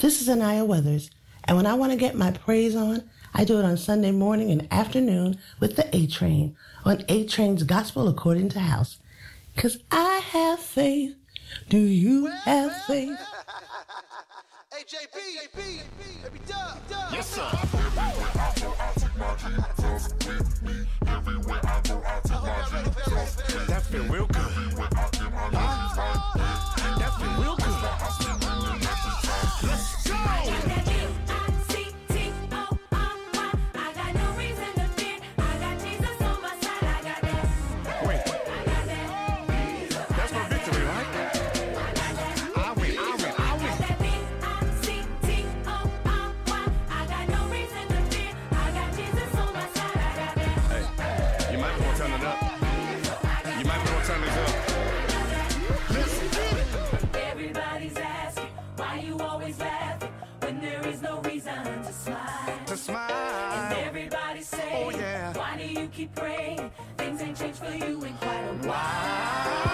This 0.00 0.22
is 0.22 0.30
Anaya 0.30 0.64
Weathers, 0.64 1.10
and 1.44 1.58
when 1.58 1.66
I 1.66 1.74
want 1.74 1.92
to 1.92 1.98
get 1.98 2.14
my 2.14 2.30
praise 2.30 2.74
on, 2.74 3.02
I 3.34 3.44
do 3.44 3.58
it 3.58 3.66
on 3.66 3.76
Sunday 3.76 4.12
morning 4.12 4.50
and 4.50 4.66
afternoon 4.72 5.36
with 5.60 5.76
the 5.76 5.94
A 5.94 6.06
Train 6.06 6.56
on 6.86 7.04
A 7.10 7.26
Train's 7.26 7.64
Gospel 7.64 8.08
According 8.08 8.48
to 8.50 8.60
House. 8.60 8.98
Cause 9.58 9.76
I 9.90 10.22
have 10.30 10.58
faith. 10.58 11.16
Do 11.68 11.76
you 11.76 12.28
have 12.28 12.74
faith? 12.84 13.18
Hey, 14.72 14.84
JP, 14.84 15.18
JP, 15.18 15.56
baby, 16.22 16.40
dub, 16.46 16.88
dub. 16.88 17.12
Yes, 17.12 17.28
sir. 17.34 17.46
Everywhere 17.52 18.30
I 18.34 18.52
go, 18.58 18.74
I 18.78 18.92
take 18.96 19.16
my 19.18 19.34
Jesus 19.36 20.14
with 20.26 20.62
me. 20.62 20.86
Everywhere 21.06 21.60
I 21.62 21.80
go, 21.82 22.02
I 22.06 22.20
take 22.24 22.42
my 22.42 22.84
Jesus. 22.84 23.66
That 23.66 23.82
feel 23.82 24.04
real 24.04 24.26
good. 24.26 24.38
Everywhere 24.38 24.88
I 24.96 25.08
get 25.12 25.32
my 25.34 25.50
love 25.50 25.98
right. 25.98 26.98
That 26.98 27.12
feel 27.18 27.42
real 27.42 27.56
good. 27.56 28.49
Go. 30.24 30.79
Keep 66.00 66.14
praying? 66.14 66.70
Things 66.96 67.20
ain't 67.20 67.36
changed 67.36 67.58
for 67.58 67.70
you 67.72 68.02
in 68.04 68.14
quite 68.14 68.44
a 68.44 68.66
while. 68.66 69.69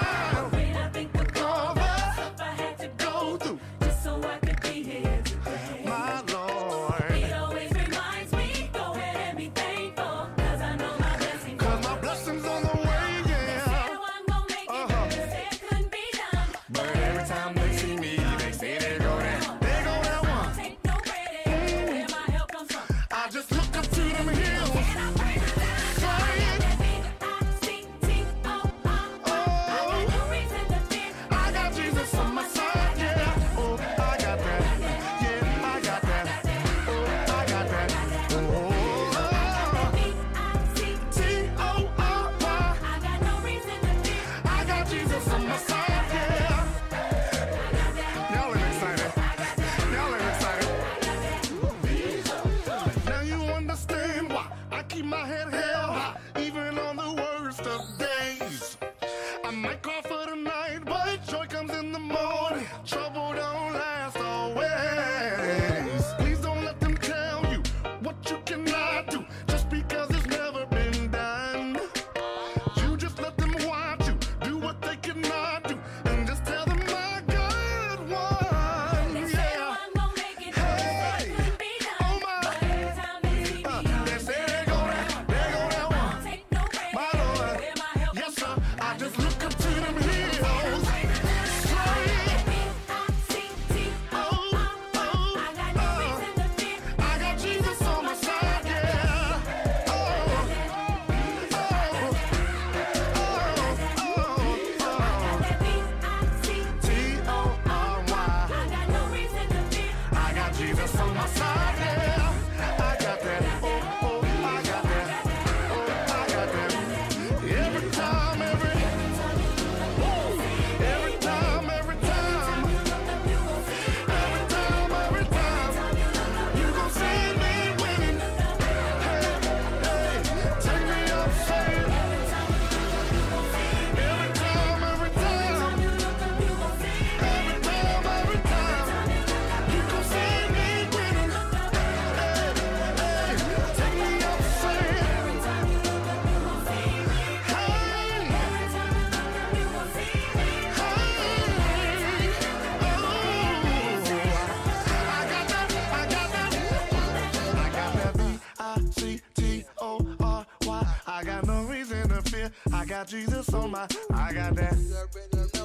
On 163.56 163.70
my. 163.70 163.86
I 164.12 164.32
got 164.32 164.54
that. 164.56 164.74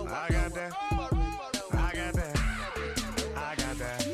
I 0.07 0.29
got 0.29 0.53
that. 0.53 0.73
I 1.73 1.91
got 1.93 2.13
that. 2.13 2.39
I 3.35 3.55
got 3.55 3.77
that. 3.77 4.07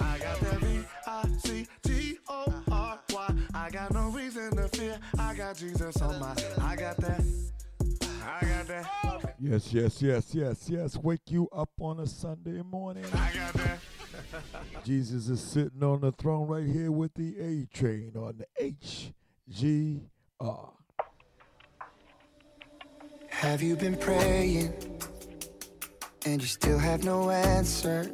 I 0.00 0.18
got 0.18 0.40
that 0.40 0.58
V 0.60 0.84
I 1.06 1.24
C 1.38 1.66
T 1.82 2.18
O 2.28 2.62
R 2.70 3.00
Y. 3.12 3.34
I 3.54 3.70
got 3.70 3.92
no 3.94 4.08
reason 4.10 4.56
to 4.56 4.68
fear. 4.68 4.98
I 5.18 5.34
got 5.34 5.56
Jesus 5.56 6.00
on 6.02 6.18
my. 6.18 6.34
I 6.60 6.76
got 6.76 6.96
that. 6.98 7.22
I 8.22 8.44
got 8.44 8.66
that. 8.66 9.34
Yes, 9.38 9.72
yes, 9.72 10.02
yes, 10.02 10.34
yes, 10.34 10.68
yes. 10.68 10.96
Wake 10.96 11.30
you 11.30 11.48
up 11.52 11.70
on 11.80 12.00
a 12.00 12.06
Sunday 12.06 12.62
morning. 12.62 13.04
I 13.14 13.30
got 13.34 13.54
that. 13.54 13.78
Jesus 14.84 15.28
is 15.28 15.40
sitting 15.40 15.82
on 15.82 16.00
the 16.00 16.12
throne 16.12 16.46
right 16.48 16.66
here 16.66 16.90
with 16.90 17.14
the 17.14 17.38
A 17.38 17.66
train 17.74 18.12
on 18.16 18.38
the 18.38 18.74
HGR. 20.42 20.79
Have 23.40 23.62
you 23.62 23.74
been 23.74 23.96
praying 23.96 24.70
and 26.26 26.42
you 26.42 26.46
still 26.46 26.78
have 26.78 27.04
no 27.04 27.30
answer? 27.30 28.10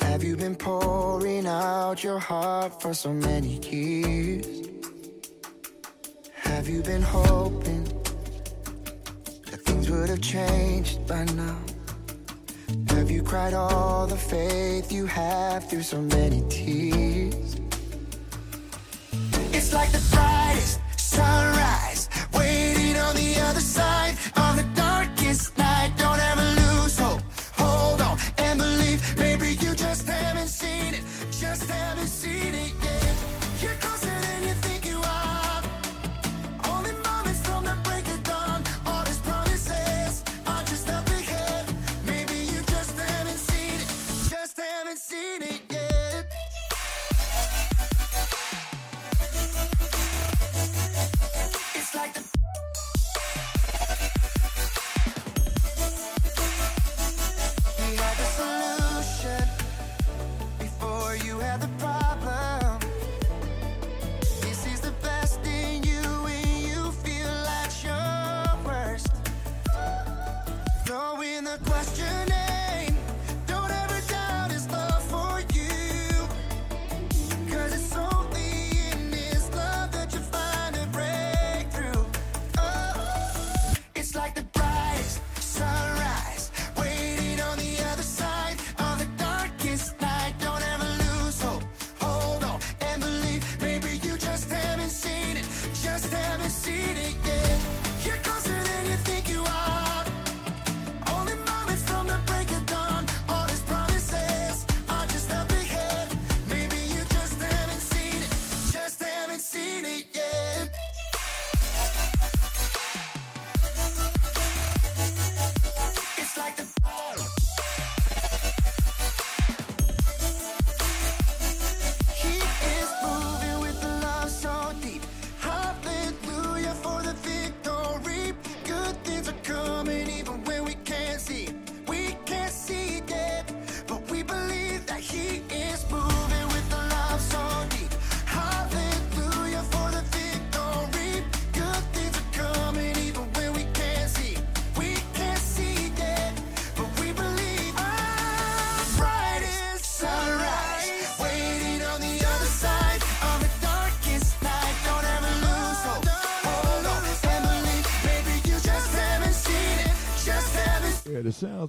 Have 0.00 0.22
you 0.22 0.36
been 0.36 0.54
pouring 0.54 1.46
out 1.46 2.04
your 2.04 2.18
heart 2.18 2.82
for 2.82 2.92
so 2.92 3.14
many 3.14 3.58
years? 3.66 4.46
Have 6.34 6.68
you 6.68 6.82
been 6.82 7.00
hoping 7.00 7.84
that 9.50 9.62
things 9.64 9.88
would 9.88 10.10
have 10.10 10.20
changed 10.20 11.06
by 11.06 11.24
now? 11.24 11.56
Have 12.90 13.10
you 13.10 13.22
cried 13.22 13.54
all 13.54 14.06
the 14.06 14.18
faith 14.18 14.92
you 14.92 15.06
have 15.06 15.66
through 15.70 15.84
so 15.84 16.02
many 16.02 16.44
tears? 16.50 17.56
It's 19.54 19.72
like 19.72 19.90
the 19.92 20.06
brightest 20.12 20.78
sunrise 20.98 21.85
on 23.06 23.14
the 23.14 23.40
other 23.40 23.60
side 23.60 24.14
of 24.36 24.56
the 24.56 24.66
darkest 24.74 25.56
night. 25.56 25.92
Don't 25.96 26.20
ever 26.30 26.46
lose 26.60 26.98
hope. 26.98 27.22
Hold 27.56 28.00
on 28.00 28.18
and 28.38 28.58
believe. 28.58 29.00
Maybe 29.16 29.50
you 29.62 29.74
just 29.74 30.08
haven't 30.08 30.48
seen 30.48 30.94
it. 30.94 31.02
Just 31.30 31.64
haven't 31.70 32.08
seen 32.08 32.54
it. 32.54 32.75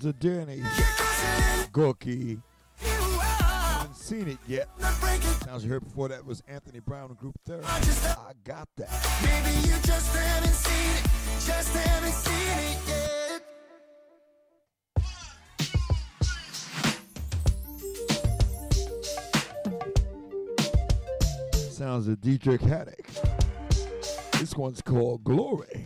the 0.07 0.13
journey. 0.13 0.63
Gorky. 1.73 2.39
Haven't 2.77 3.95
seen 3.97 4.29
it 4.29 4.37
yet. 4.47 4.69
Sounds 5.43 5.65
you 5.65 5.69
heard 5.69 5.83
before 5.83 6.07
that 6.07 6.25
was 6.25 6.41
Anthony 6.47 6.79
Brown 6.79 7.09
and 7.09 7.17
Group 7.17 7.35
Therapy. 7.45 7.67
I 7.67 8.31
got 8.45 8.69
that. 8.77 8.89
Maybe 9.21 9.67
you 9.67 9.75
just 9.83 10.15
haven't 10.15 10.53
seen 10.53 10.95
it. 10.95 11.03
Just 11.45 11.75
haven't 11.75 12.13
seen 12.13 12.57
it 12.57 12.77
yet. 12.87 13.43
sounds 21.69 22.07
of 22.07 22.17
Deitrick 22.21 22.61
Haddon. 22.61 22.95
This 24.39 24.55
one's 24.55 24.81
called 24.81 25.25
Glory. 25.25 25.85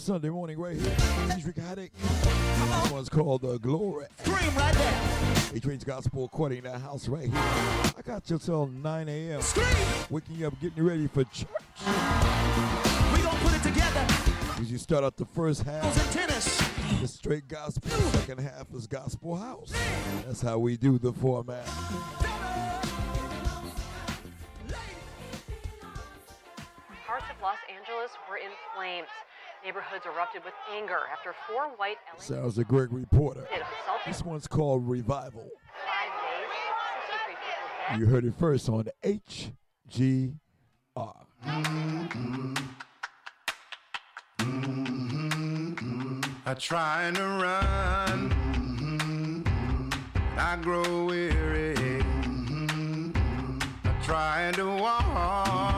Sunday 0.00 0.30
morning 0.30 0.58
right 0.58 0.76
here. 0.76 0.96
He's 1.34 1.44
Haddon. 1.44 1.90
This 1.94 2.90
one's 2.90 3.10
called 3.10 3.42
the 3.42 3.58
Glory. 3.58 4.06
Scream 4.24 4.54
right 4.56 4.74
there. 4.74 5.52
He 5.52 5.60
gospel 5.84 6.24
according 6.24 6.62
to 6.62 6.78
house 6.78 7.06
right 7.06 7.28
here. 7.28 7.32
I 7.34 8.00
got 8.02 8.28
you 8.30 8.38
till 8.38 8.66
9 8.66 9.08
a.m. 9.10 9.42
Scream. 9.42 9.66
Waking 10.08 10.36
you 10.36 10.46
up, 10.46 10.54
getting 10.58 10.78
you 10.78 10.88
ready 10.88 11.06
for 11.06 11.24
church. 11.24 11.44
We 11.86 13.22
gonna 13.22 13.38
put 13.40 13.54
it 13.54 13.62
together. 13.62 14.06
Because 14.54 14.72
you 14.72 14.78
start 14.78 15.04
out 15.04 15.18
the 15.18 15.26
first 15.26 15.64
half. 15.64 16.12
Tennis. 16.12 16.56
The 17.02 17.06
straight 17.06 17.46
gospel. 17.46 17.90
Second 17.90 18.40
half 18.40 18.72
is 18.74 18.86
gospel 18.86 19.36
house. 19.36 19.70
That's 20.24 20.40
how 20.40 20.58
we 20.58 20.78
do 20.78 20.98
the 20.98 21.12
format. 21.12 21.66
Parts 27.06 27.26
of 27.28 27.42
Los 27.42 27.58
Angeles 27.68 28.10
were 28.30 28.38
in 28.38 28.50
flames. 28.74 29.08
Neighborhoods 29.64 30.06
erupted 30.06 30.44
with 30.44 30.54
anger 30.74 31.00
after 31.12 31.34
four 31.46 31.68
white 31.76 31.98
LA 32.14 32.20
Sounds 32.20 32.58
a 32.58 32.64
Greg 32.64 32.92
Reporter. 32.92 33.46
This 34.06 34.24
one's 34.24 34.46
called 34.46 34.88
Revival. 34.88 35.42
days. 35.42 35.50
63 37.10 37.34
people 37.34 37.68
dead. 37.90 38.00
You 38.00 38.06
heard 38.06 38.24
it 38.24 38.34
first 38.38 38.68
on 38.68 38.88
HGR. 39.04 40.32
I 46.46 46.54
try 46.54 47.10
to 47.14 47.22
run, 47.22 48.32
I 50.36 50.56
grow 50.62 51.04
weary. 51.06 51.76
I 53.84 54.02
try 54.02 54.52
to 54.56 54.64
walk, 54.66 55.69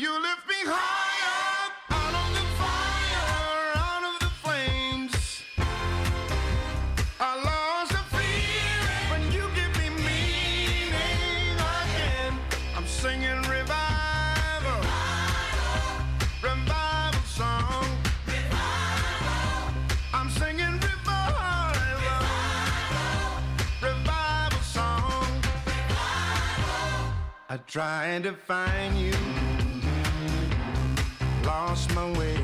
you 0.00 0.10
lift 0.20 0.48
me 0.48 0.54
higher 0.64 1.70
out 1.90 2.14
of 2.22 2.28
the 2.34 2.44
fire, 2.58 3.76
out 3.76 4.04
of 4.10 4.18
the 4.18 4.30
flames. 4.42 5.42
I 7.20 7.36
lost 7.44 7.92
the 7.92 8.02
fear 8.16 8.82
when 9.10 9.22
you 9.30 9.44
give 9.54 9.72
me 9.78 9.90
meaning 10.02 11.58
again. 11.78 12.32
I'm 12.76 12.86
singing 12.86 13.42
revival, 13.42 14.80
revival 16.42 17.22
song. 17.24 17.86
I'm 20.12 20.28
singing 20.30 20.80
revival, 20.80 21.78
revival 23.80 24.60
song. 24.60 25.42
I 27.48 27.56
tried 27.68 28.24
to 28.24 28.32
find 28.32 28.98
you, 28.98 29.12
lost 31.74 31.92
my 31.96 32.08
way, 32.12 32.43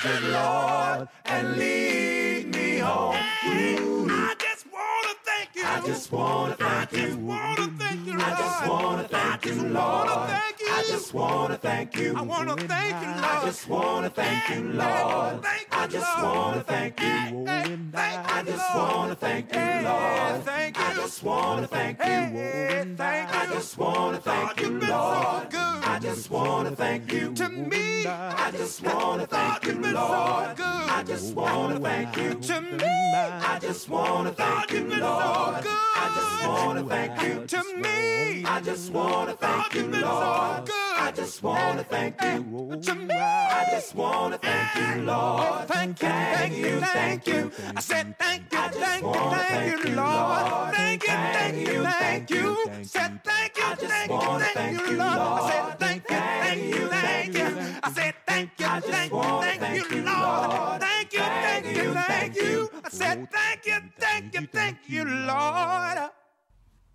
precious 0.00 0.32
Lord, 0.32 1.08
and 1.24 1.56
lead 1.56 2.54
me 2.54 2.78
home. 2.78 3.16
I 3.16 4.34
just 4.38 4.66
wanna 4.72 5.14
thank 5.24 5.54
you. 5.54 5.62
I 5.64 5.80
just 5.86 6.12
wanna 6.12 6.56
thank 6.56 6.92
I 6.92 6.96
just 6.96 7.18
you. 7.18 7.26
wanna 7.26 7.68
thank 7.78 8.06
you, 8.06 8.12
Lord. 8.12 8.22
I 8.22 8.38
just 8.38 8.68
wanna 8.68 9.08
thank 9.08 9.46
you, 9.46 9.54
Lord. 9.68 10.08
thank 10.08 10.60
you. 10.60 10.66
I 10.70 10.84
just 10.88 11.14
wanna 11.14 11.58
thank 11.58 11.96
you. 11.96 12.14
I 12.16 12.22
wanna 12.22 12.56
thank 12.56 13.02
you, 13.02 13.08
Lord. 13.08 13.24
I 13.24 13.42
just 13.44 13.68
wanna 13.68 14.10
thank 14.10 14.50
you, 14.50 14.62
Lord. 14.72 15.44
I 15.70 15.86
just 15.86 16.18
wanna 16.22 16.62
thank 16.64 17.00
you. 17.00 17.46
I 17.94 18.42
just 18.44 18.74
wanna 18.74 19.14
thank 19.14 19.52
you, 19.52 19.60
Lord. 19.60 20.48
I 20.48 20.94
just 20.96 21.22
wanna 21.22 21.66
thank 21.66 21.98
you. 22.04 22.12
You. 22.12 22.96
I 22.98 23.46
just 23.52 23.78
wanna 23.78 24.18
thank 24.18 24.46
Lord, 24.46 24.60
you, 24.60 24.70
you've 24.70 24.80
been 24.80 24.88
so 24.88 24.94
Lord. 24.94 25.50
good. 25.50 25.83
I 25.94 26.00
just 26.00 26.28
wanna 26.28 26.74
thank 26.74 27.12
you. 27.12 27.32
to 27.34 27.48
me. 27.48 28.04
I 28.04 28.50
just 28.50 28.82
wanna 28.82 29.28
thank 29.28 29.64
you, 29.64 29.74
Lord. 29.74 30.58
I 30.58 31.04
just 31.06 31.36
wanna 31.36 31.78
thank 31.78 32.16
you. 32.16 32.34
To 32.34 32.60
me, 32.60 32.88
I 33.12 33.60
just 33.62 33.88
wanna 33.88 34.32
thank 34.32 34.72
you, 34.72 34.78
you've 34.78 34.88
been 34.88 34.98
so 34.98 35.06
Lord. 35.06 35.64
I 35.64 36.12
just 36.16 36.48
wanna 36.48 36.82
thank 36.82 37.22
you. 37.22 37.46
to 37.46 37.76
me, 37.76 38.44
I 38.44 38.60
just 38.64 38.90
wanna 38.90 39.34
thank 39.34 39.74
you, 39.74 39.82
you've 39.82 39.92
been 39.92 40.00
so 40.00 40.08
Lord. 40.08 40.68
I 40.96 41.12
just 41.12 41.42
wanna 41.42 41.84
thank 41.84 42.20
you. 42.22 42.80
to. 42.82 43.14
I 43.14 43.66
just 43.70 43.94
wanna 43.94 44.38
thank 44.38 44.96
you, 44.96 45.02
Lord. 45.04 45.68
Thank 45.68 46.02
you, 46.02 46.08
thank 46.08 46.56
you, 46.56 46.80
thank 46.80 47.26
you. 47.26 47.52
I 47.76 47.80
said 47.80 48.18
thank 48.18 48.52
you, 48.52 48.58
thank 48.58 49.04
you, 49.04 49.12
thank 49.12 49.84
you, 49.84 49.96
Lord. 49.96 50.74
Thank 50.74 51.02
you, 51.02 51.08
thank 51.08 51.68
you, 51.68 51.84
thank 51.84 52.30
you. 52.30 52.84
Said 52.84 53.20
thank 53.24 53.56
you, 53.56 53.76
thank 53.76 54.10
you, 54.10 54.38
thank 54.54 54.80
you, 54.88 54.96
Lord. 54.96 55.10
I 55.10 55.50
said 55.50 55.78
thank 55.78 56.10
you, 56.10 56.16
thank 56.16 56.62
you, 56.74 56.88
thank 56.88 57.34
you. 57.34 57.78
I 57.82 57.92
said 57.92 58.14
thank 58.26 58.50
you, 58.58 58.66
thank 58.66 59.12
you, 59.12 59.58
thank 59.58 59.90
you. 59.90 60.02
Lord. 60.02 60.80
Thank 60.80 61.12
you, 61.12 61.20
thank 61.20 61.66
you, 61.76 61.94
thank 61.94 62.36
you. 62.36 62.70
I 62.84 62.88
said 62.88 63.30
thank 63.30 63.66
you, 63.66 63.80
thank 63.98 64.34
you, 64.34 64.46
thank 64.52 64.78
you, 64.88 65.04
Lord. 65.04 66.10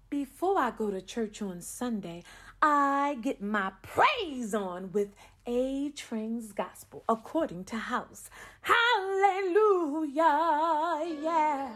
Before 0.10 0.58
I 0.58 0.72
go 0.72 0.90
to 0.90 1.02
church 1.02 1.42
on 1.44 1.62
Sunday, 1.62 2.24
I 2.62 3.18
get 3.22 3.42
my 3.42 3.72
praise 3.82 4.54
on 4.54 4.92
with 4.92 5.16
A 5.48 5.90
Train's 5.92 6.52
Gospel 6.52 7.04
according 7.08 7.64
to 7.66 7.78
House. 7.78 8.30
Hallelujah, 8.62 10.14
yeah. 11.22 11.72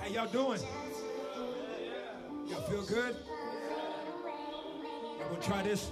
How 0.00 0.06
y'all 0.10 0.26
doing? 0.26 0.60
Y'all 2.46 2.60
feel 2.68 2.82
good? 2.84 3.16
Y'all 5.18 5.28
gonna 5.30 5.40
try 5.40 5.62
this? 5.62 5.90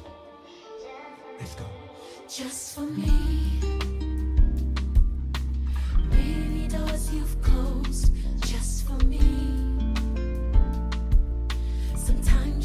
Let's 1.39 1.55
go. 1.55 1.65
just 2.29 2.75
for 2.75 2.83
me. 2.83 3.52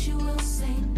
You 0.07 0.15
will 0.15 0.39
say 0.39 0.96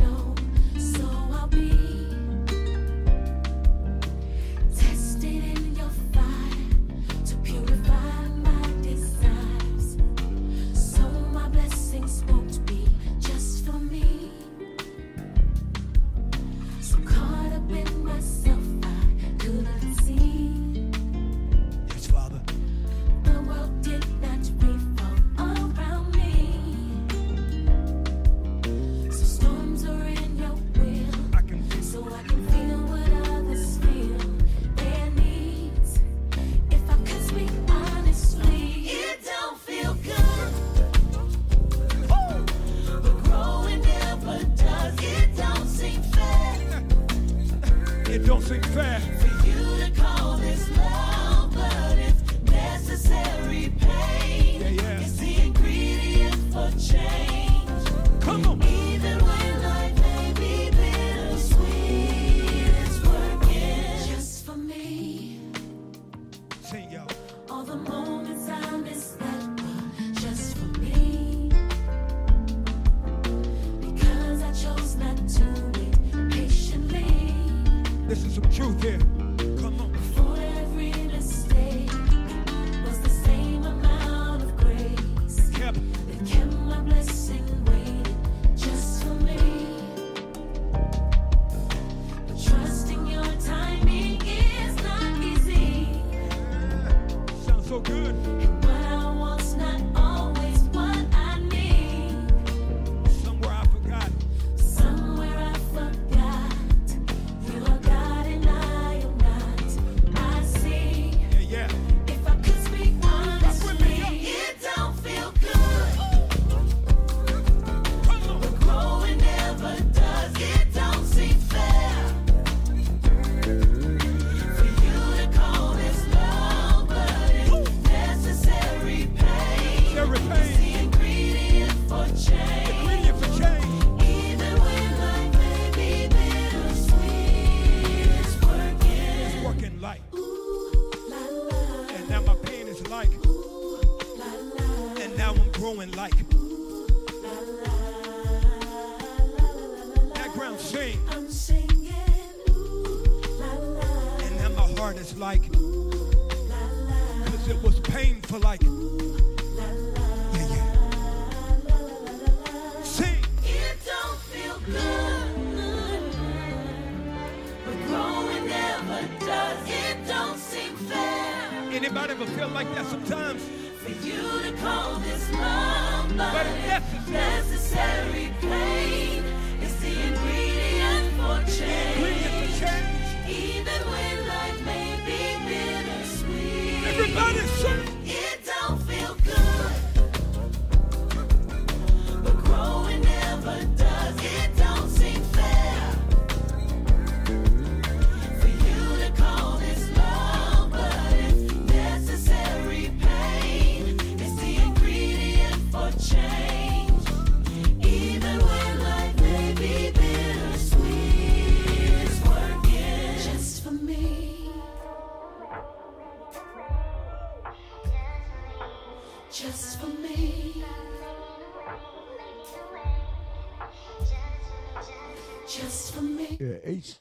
it 48.19 48.25
don't 48.25 48.41
seem 48.41 48.61
fair. 48.61 49.18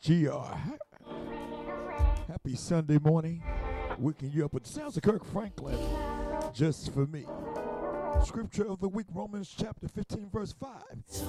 HGR. 0.08 0.78
Happy 2.28 2.54
Sunday 2.54 2.96
morning. 2.96 3.42
Waking 3.98 4.32
you 4.32 4.46
up 4.46 4.54
with 4.54 4.62
the 4.62 4.70
sounds 4.70 4.96
of 4.96 5.02
Kirk 5.02 5.22
Franklin. 5.22 5.78
Just 6.54 6.94
for 6.94 7.06
me. 7.06 7.26
Scripture 8.24 8.66
of 8.66 8.80
the 8.80 8.88
week, 8.88 9.06
Romans 9.12 9.54
chapter 9.54 9.86
15, 9.86 10.30
verse 10.32 10.54
5. 10.58 10.70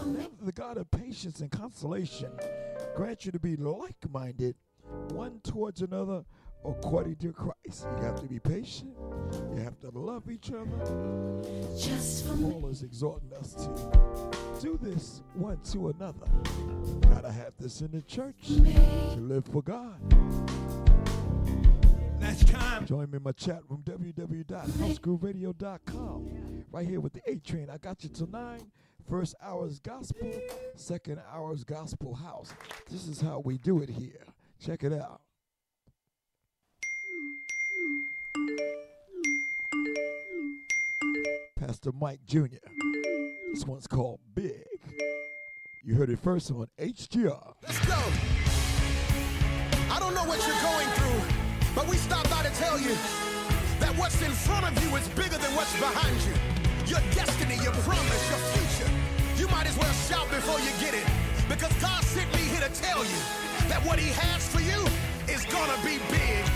Now 0.08 0.28
the 0.42 0.54
God 0.54 0.78
of 0.78 0.90
patience 0.92 1.42
and 1.42 1.52
consolation 1.52 2.32
grant 2.96 3.26
you 3.26 3.34
to 3.34 3.40
be 3.40 3.58
like 3.58 3.98
minded, 4.10 4.56
one 5.10 5.42
towards 5.44 5.82
another, 5.82 6.24
according 6.66 7.18
to 7.18 7.34
Christ. 7.34 7.86
You 7.98 8.04
have 8.04 8.20
to 8.22 8.28
be 8.28 8.40
patient. 8.40 8.96
You 9.56 9.62
have 9.62 9.80
to 9.82 9.90
love 9.92 10.30
each 10.30 10.52
other. 10.52 11.42
Just 11.78 12.26
for 12.26 12.36
me. 12.36 12.52
Paul 12.52 12.70
is 12.70 12.82
exhorting 12.84 13.34
us 13.34 13.54
to 13.54 13.70
do 14.62 14.78
this 14.82 15.22
one 15.34 15.60
to 15.72 15.90
another. 15.90 16.28
Gotta 17.02 17.32
have 17.32 17.54
this 17.60 17.82
in 17.82 17.92
the 17.92 18.02
church 18.02 18.48
to 18.48 19.20
live 19.20 19.46
for 19.46 19.62
God. 19.62 20.00
Last 22.20 22.48
time. 22.48 22.86
Join 22.86 23.10
me 23.10 23.18
in 23.18 23.24
my 23.24 23.32
chat 23.32 23.62
room, 23.70 23.82
www.housegrooveradio.com. 23.86 26.66
Right 26.72 26.88
here 26.88 27.00
with 27.00 27.14
the 27.14 27.22
A 27.26 27.38
train. 27.38 27.70
I 27.70 27.78
got 27.78 28.04
you 28.04 28.10
till 28.10 28.28
9. 28.28 28.70
First 29.10 29.36
hour's 29.42 29.80
gospel, 29.80 30.30
second 30.76 31.20
hour's 31.34 31.64
gospel 31.64 32.14
house. 32.14 32.54
This 32.92 33.08
is 33.08 33.20
how 33.20 33.42
we 33.44 33.58
do 33.58 33.82
it 33.82 33.90
here. 33.90 34.24
Check 34.60 34.84
it 34.84 34.94
out. 34.94 35.22
Pastor 41.60 41.92
Mike 41.92 42.22
Jr. 42.26 42.64
This 43.52 43.66
one's 43.66 43.86
called 43.86 44.22
Big. 44.34 44.64
You 45.84 45.94
heard 45.96 46.10
it 46.10 46.18
first 46.20 46.50
on 46.52 46.68
HGR. 46.80 47.54
Let's 47.62 47.86
go. 47.86 48.00
I 49.92 50.00
don't 50.00 50.14
know 50.16 50.24
what 50.24 50.40
you're 50.48 50.64
going 50.64 50.88
through, 50.96 51.76
but 51.76 51.86
we 51.90 51.98
stopped 51.98 52.30
by 52.30 52.44
to 52.44 52.50
tell 52.56 52.80
you 52.80 52.96
that 53.82 53.94
what's 53.98 54.22
in 54.22 54.32
front 54.32 54.72
of 54.72 54.84
you 54.84 54.96
is 54.96 55.06
bigger 55.10 55.38
than 55.38 55.54
what's 55.54 55.78
behind 55.80 56.16
you. 56.24 56.34
Your 56.88 57.02
destiny, 57.12 57.56
your 57.62 57.74
promise, 57.84 58.30
your 58.30 58.40
future. 58.56 58.92
You 59.36 59.50
might 59.50 59.68
as 59.68 59.78
well 59.78 59.92
shout 60.08 60.30
before 60.30 60.60
you 60.62 60.72
get 60.80 60.94
it, 60.94 61.06
because 61.50 61.74
God 61.82 62.02
sent 62.06 62.32
me 62.32 62.40
here 62.40 62.62
to 62.62 62.74
tell 62.82 63.04
you 63.04 63.20
that 63.68 63.84
what 63.84 64.00
He 64.00 64.12
has 64.16 64.48
for 64.48 64.62
you 64.62 64.80
is 65.28 65.44
gonna 65.52 65.76
be 65.84 66.00
big. 66.10 66.49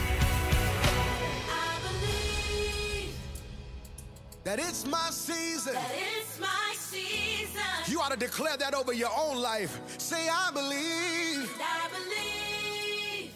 That 4.43 4.59
it's 4.59 4.85
my 4.85 5.09
season. 5.09 5.73
that 5.73 5.91
it's 5.95 6.39
my 6.39 6.73
season. 6.75 7.61
You 7.87 8.01
ought 8.01 8.11
to 8.11 8.17
declare 8.17 8.57
that 8.57 8.73
over 8.73 8.91
your 8.93 9.09
own 9.17 9.37
life. 9.41 9.79
Say, 9.97 10.27
I 10.29 10.51
believe 10.51 11.49
I 11.61 11.87
believe 11.89 13.31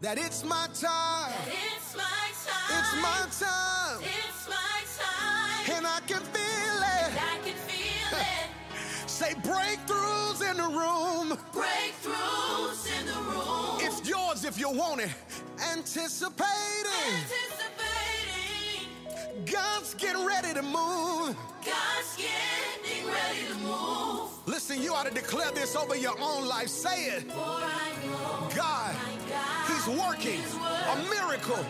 that 0.00 0.16
it's 0.16 0.44
my 0.44 0.66
time. 0.74 1.32
that 1.32 1.48
it's 1.74 1.96
my 1.96 2.02
time. 2.46 2.78
It's 2.78 2.94
my 3.02 3.46
time. 3.46 4.00
It's 4.02 4.48
my 4.48 4.80
time. 4.98 5.76
And 5.76 5.86
I 5.86 6.00
can 6.06 6.20
feel 6.20 6.78
it. 6.98 7.12
I 7.20 7.38
can 7.44 7.56
feel 7.66 8.18
it. 8.18 9.10
Say 9.10 9.34
breakthroughs 9.34 10.48
in 10.48 10.56
the 10.56 10.68
room. 10.68 11.36
Breakthroughs 11.52 12.86
in 13.00 13.06
the 13.06 13.20
room. 13.30 13.78
It's 13.80 14.08
yours 14.08 14.44
if 14.44 14.58
you 14.58 14.70
want 14.70 15.00
it. 15.00 15.10
Anticipating. 15.72 16.36
Anticipating. 17.08 17.69
God's 19.46 19.94
getting 19.94 20.24
ready 20.24 20.54
to 20.54 20.62
move. 20.62 21.36
God's 21.64 22.16
getting 22.16 23.06
ready 23.06 23.46
to 23.48 23.54
move. 23.56 24.30
Listen, 24.46 24.82
you 24.82 24.92
ought 24.92 25.06
to 25.06 25.14
declare 25.14 25.50
this 25.52 25.76
over 25.76 25.96
your 25.96 26.18
own 26.20 26.46
life. 26.46 26.68
Say 26.68 27.04
it. 27.06 27.30
For 27.30 27.38
I 27.38 27.92
know 28.06 28.48
God, 28.54 28.96
God 29.28 29.66
He's 29.68 29.86
working 29.86 30.40
a 30.60 30.96
miracle 31.08 31.20
miracle 31.40 31.64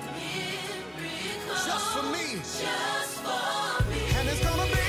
just 1.66 1.96
for 1.96 2.02
me. 2.04 2.34
Just 2.40 3.20
for 3.20 3.90
me. 3.90 4.00
And 4.16 4.28
it's 4.28 4.42
gonna 4.42 4.64
be. 4.72 4.79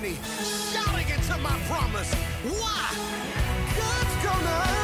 Destiny, 0.00 0.16
shouting 0.72 1.08
into 1.08 1.36
my 1.38 1.58
promise. 1.66 2.12
Why? 2.44 2.90
God's 3.76 4.24
gonna. 4.24 4.79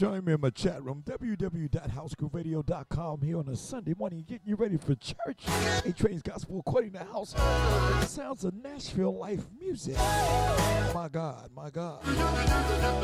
Join 0.00 0.24
me 0.24 0.32
in 0.32 0.40
my 0.40 0.48
chat 0.48 0.82
room, 0.82 1.04
www.housegrooveradio.com 1.06 3.20
here 3.20 3.38
on 3.38 3.46
a 3.50 3.56
Sunday 3.56 3.92
morning, 3.98 4.24
getting 4.26 4.48
you 4.48 4.56
ready 4.56 4.78
for 4.78 4.94
church. 4.94 5.44
A 5.84 5.92
Train's 5.92 6.22
Gospel 6.22 6.64
according 6.66 6.92
to 6.92 7.00
house. 7.00 7.34
The 7.34 8.06
sounds 8.06 8.46
of 8.46 8.54
Nashville 8.54 9.14
life 9.14 9.44
music. 9.60 9.98
My 9.98 11.10
God, 11.12 11.50
my 11.54 11.68
God. 11.68 12.00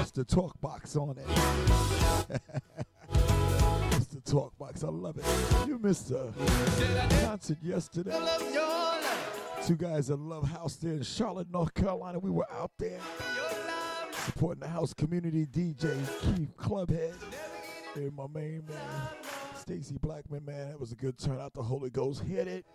It's 0.01 0.13
the 0.13 0.25
talk 0.25 0.59
box 0.63 0.97
on 0.97 1.19
it. 1.19 1.27
it's 3.93 4.07
the 4.07 4.23
talk 4.25 4.57
box. 4.57 4.83
I 4.83 4.89
love 4.89 5.19
it. 5.19 5.27
You 5.69 5.79
missed 5.79 6.09
the 6.09 6.33
concert 7.27 7.59
yesterday. 7.63 8.19
Two 9.67 9.77
guys 9.77 10.07
that 10.07 10.19
love 10.19 10.49
house 10.49 10.77
there 10.77 10.95
in 10.95 11.03
Charlotte, 11.03 11.51
North 11.53 11.75
Carolina. 11.75 12.19
We 12.19 12.31
were 12.31 12.51
out 12.51 12.71
there. 12.79 13.01
Supporting 14.27 14.61
the 14.61 14.69
house 14.69 14.93
community. 14.93 15.47
DJ 15.47 15.97
Keith 16.21 16.57
Clubhead 16.57 17.15
and 17.95 18.13
my 18.15 18.27
main 18.35 18.65
man 18.67 19.09
Stacy 19.57 19.97
Blackman. 20.01 20.45
Man, 20.45 20.71
that 20.71 20.81
was 20.81 20.91
a 20.91 20.97
good 20.97 21.17
turnout. 21.17 21.55
The 21.55 21.63
Holy 21.63 21.91
Ghost 21.91 22.23
hit 22.25 22.49
it. 22.49 22.67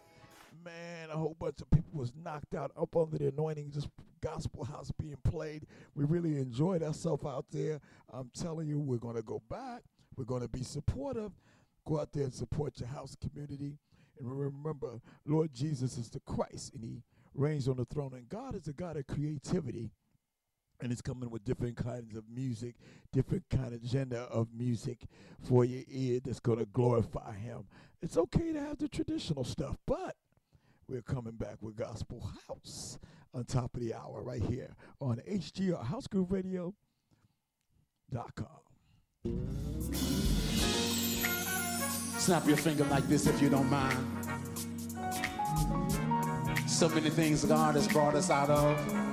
Man, 0.64 1.10
a 1.10 1.18
whole 1.18 1.36
bunch 1.38 1.60
of 1.60 1.70
people 1.70 1.92
was 1.92 2.14
knocked 2.16 2.56
out 2.56 2.72
up 2.80 2.96
under 2.96 3.18
the 3.18 3.28
anointing. 3.28 3.70
Just 3.72 3.90
gospel 4.22 4.64
house 4.64 4.92
being 4.98 5.18
played. 5.26 5.66
We 5.94 6.06
really 6.06 6.38
enjoyed 6.38 6.84
ourselves 6.84 7.26
out 7.26 7.46
there. 7.52 7.82
I'm 8.14 8.32
telling 8.34 8.68
you, 8.70 8.80
we're 8.80 8.98
gonna 8.98 9.22
go 9.22 9.42
back. 9.50 9.82
We're 10.16 10.24
gonna 10.24 10.48
be 10.48 10.64
supportive. 10.64 11.34
Go 11.86 12.00
out 12.00 12.14
there 12.14 12.24
and 12.24 12.34
support 12.34 12.80
your 12.80 12.90
house 12.90 13.18
community. 13.20 13.78
And 14.20 14.40
remember, 14.40 15.02
Lord 15.26 15.54
Jesus 15.54 15.98
is 15.98 16.10
the 16.10 16.22
Christ, 16.22 16.74
and 16.76 16.84
He 16.84 17.04
reigns 17.34 17.68
on 17.68 17.76
the 17.76 17.86
throne. 17.86 18.14
And 18.14 18.30
God 18.30 18.56
is 18.56 18.70
a 18.70 18.74
God 18.74 18.96
of 18.96 19.06
creativity 19.06 19.90
and 20.82 20.92
it's 20.92 21.02
coming 21.02 21.30
with 21.30 21.46
different 21.46 21.78
kinds 21.78 22.16
of 22.16 22.24
music, 22.34 22.76
different 23.12 23.44
kind 23.50 23.74
of 23.74 23.82
genre 23.86 24.24
of 24.32 24.48
music 24.54 25.06
for 25.40 25.64
your 25.64 25.84
ear 25.88 26.20
that's 26.24 26.40
going 26.40 26.60
to 26.60 26.66
glorify 26.66 27.34
Him. 27.36 27.66
It's 28.02 28.18
okay 28.18 28.52
to 28.52 28.60
have 28.60 28.80
the 28.80 28.90
traditional 28.90 29.44
stuff, 29.44 29.78
but 29.86 30.16
we're 30.88 31.04
coming 31.04 31.34
back 31.34 31.58
with 31.62 31.76
Gospel 31.76 32.32
House 32.48 32.98
on 33.34 33.46
top 33.46 33.76
of 33.76 33.82
the 33.82 33.94
hour 33.94 34.22
right 34.22 34.42
here 34.42 34.76
on 35.00 35.22
HGR 35.30 35.86
HouseGrooveradio.com. 35.86 36.74
Snap 42.18 42.48
your 42.48 42.58
finger 42.58 42.84
like 42.86 43.08
this 43.08 43.28
if 43.28 43.42
you 43.42 43.50
don't 43.50 43.70
mind. 43.70 43.98
So 46.68 46.90
many 46.90 47.10
things 47.10 47.46
God 47.46 47.76
has 47.76 47.88
brought 47.88 48.16
us 48.16 48.30
out 48.30 48.50
of. 48.50 49.11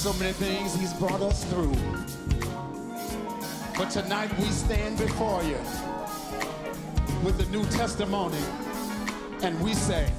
So 0.00 0.14
many 0.14 0.32
things 0.32 0.74
He's 0.74 0.94
brought 0.94 1.20
us 1.20 1.44
through. 1.44 1.74
But 3.76 3.90
tonight 3.90 4.34
we 4.38 4.46
stand 4.46 4.96
before 4.96 5.42
you 5.42 5.58
with 7.22 7.36
the 7.36 7.44
new 7.50 7.66
testimony 7.66 8.40
and 9.42 9.60
we 9.60 9.74
say, 9.74 10.10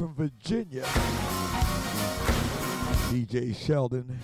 from 0.00 0.14
Virginia, 0.14 0.82
DJ 3.10 3.54
Sheldon, 3.54 4.18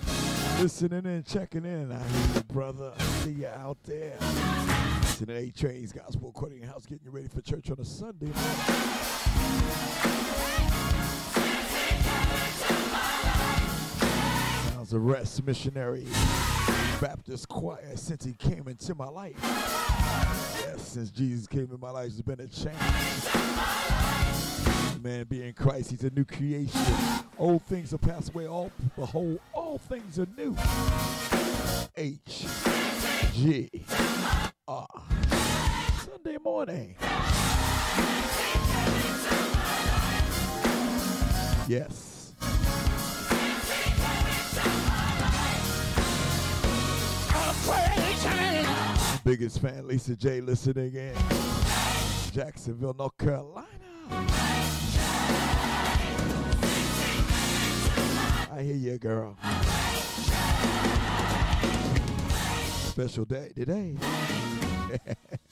listening 0.58 1.04
in, 1.04 1.22
checking 1.22 1.66
in. 1.66 1.92
I 1.92 2.02
hear 2.02 2.36
you, 2.36 2.40
brother. 2.44 2.94
I 2.98 3.02
see 3.02 3.32
you 3.32 3.48
out 3.48 3.76
there. 3.84 4.16
Listening 5.02 5.26
to 5.26 5.34
A 5.34 5.50
Train's 5.50 5.92
Gospel 5.92 6.30
According 6.30 6.62
House, 6.62 6.86
getting 6.86 7.04
you 7.04 7.10
ready 7.10 7.28
for 7.28 7.42
church 7.42 7.70
on 7.70 7.78
a 7.78 7.84
Sunday. 7.84 8.32
Sounds 14.70 14.94
of 14.94 15.02
Rest 15.04 15.44
Missionary 15.44 16.06
Baptist 17.02 17.50
Choir 17.50 17.96
since 17.96 18.24
he 18.24 18.32
came 18.32 18.66
into 18.66 18.94
my 18.94 19.08
life. 19.08 19.36
Yes, 19.42 20.88
since 20.88 21.10
Jesus 21.10 21.46
came 21.46 21.68
in 21.70 21.78
my 21.78 21.90
life, 21.90 22.12
there's 22.12 22.22
been 22.22 22.40
a 22.40 22.48
change. 22.48 22.76
Man, 25.02 25.24
being 25.24 25.52
Christ, 25.52 25.90
he's 25.90 26.02
a 26.04 26.10
new 26.10 26.24
creation. 26.24 26.80
Old 27.38 27.62
things 27.62 27.92
are 27.94 27.98
passed 27.98 28.30
away, 28.30 28.46
all 28.46 28.72
behold, 28.96 29.38
all 29.52 29.78
things 29.78 30.18
are 30.18 30.26
new. 30.36 30.56
H 31.96 32.46
G 33.32 33.70
R 34.66 34.88
Sunday 36.04 36.38
morning. 36.42 36.96
Yes. 41.68 42.32
Biggest 49.24 49.60
fan, 49.60 49.86
Lisa 49.86 50.16
J, 50.16 50.40
listening 50.40 50.94
in. 50.94 51.14
Jacksonville, 52.32 52.94
North 52.94 53.16
Carolina. 53.18 53.66
I 58.56 58.62
hear 58.62 58.74
you, 58.74 58.96
girl. 58.96 59.36
Special 62.88 63.26
day 63.26 63.52
today. 63.54 63.96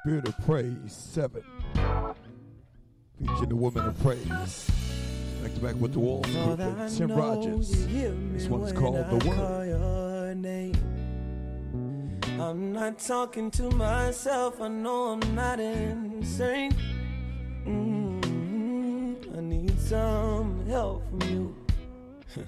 Spirit 0.00 0.28
of 0.28 0.38
Praise 0.46 0.92
7. 0.92 1.42
Featuring 3.18 3.48
the 3.50 3.56
woman 3.56 3.84
of 3.86 4.00
praise. 4.00 4.70
Back 5.42 5.54
to 5.54 5.60
back 5.60 5.74
with 5.76 5.92
the 5.92 5.98
walls 5.98 6.26
group 6.26 6.58
and 6.58 6.96
Tim 6.96 7.12
Rogers. 7.12 7.82
you 7.82 7.86
hear 7.86 8.12
me 8.12 8.38
This 8.38 8.48
one's 8.48 8.72
called 8.72 8.96
I 8.96 9.02
The 9.02 9.28
Word. 9.28 9.36
call 9.36 9.66
your 9.66 10.34
name. 10.34 10.74
I'm 12.40 12.72
not 12.72 12.98
talking 12.98 13.50
to 13.52 13.70
myself. 13.72 14.60
I 14.62 14.68
know 14.68 15.12
I'm 15.20 15.34
not 15.34 15.60
insane. 15.60 16.74
Mm, 17.66 19.36
I 19.36 19.40
need 19.42 19.78
some 19.80 20.64
help 20.66 21.06
from 21.10 21.20
you. 21.28 21.56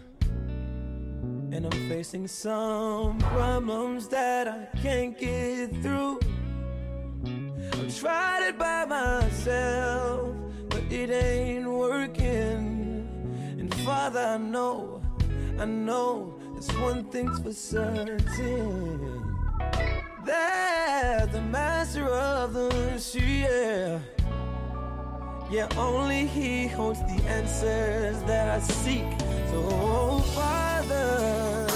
and 1.55 1.66
I'm 1.66 1.88
facing 1.90 2.26
some 2.28 3.18
problems 3.18 4.09
that 4.09 4.48
I 4.48 4.68
can't 4.78 5.18
get 5.18 5.70
through. 5.82 6.18
I've 7.93 8.01
tried 8.01 8.49
it 8.49 8.59
by 8.59 8.86
myself, 8.86 10.34
but 10.70 10.82
it 10.90 11.11
ain't 11.11 11.68
working. 11.68 13.07
And 13.59 13.74
Father, 13.84 14.20
I 14.20 14.38
know, 14.38 15.03
I 15.59 15.66
know 15.66 16.40
there's 16.55 16.72
one 16.78 17.05
thing's 17.11 17.38
for 17.40 17.53
certain. 17.53 19.36
That 20.24 21.32
the 21.32 21.43
master 21.43 22.09
of 22.09 22.55
the 22.55 22.97
sea, 22.99 23.43
yeah. 23.43 23.99
Yeah, 25.51 25.68
only 25.76 26.26
he 26.26 26.68
holds 26.68 27.01
the 27.01 27.22
answers 27.28 28.22
that 28.22 28.49
I 28.49 28.61
seek. 28.61 29.05
So, 29.51 29.68
oh, 29.70 30.20
Father. 30.34 31.66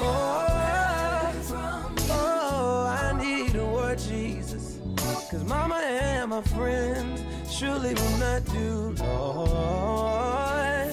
Oh, 0.00 0.41
Cause 5.32 5.44
mama 5.44 5.76
and 5.76 6.28
my 6.28 6.42
friends 6.42 7.22
surely 7.50 7.94
will 7.94 8.18
not 8.18 8.44
do, 8.52 8.94
Lord. 9.02 10.92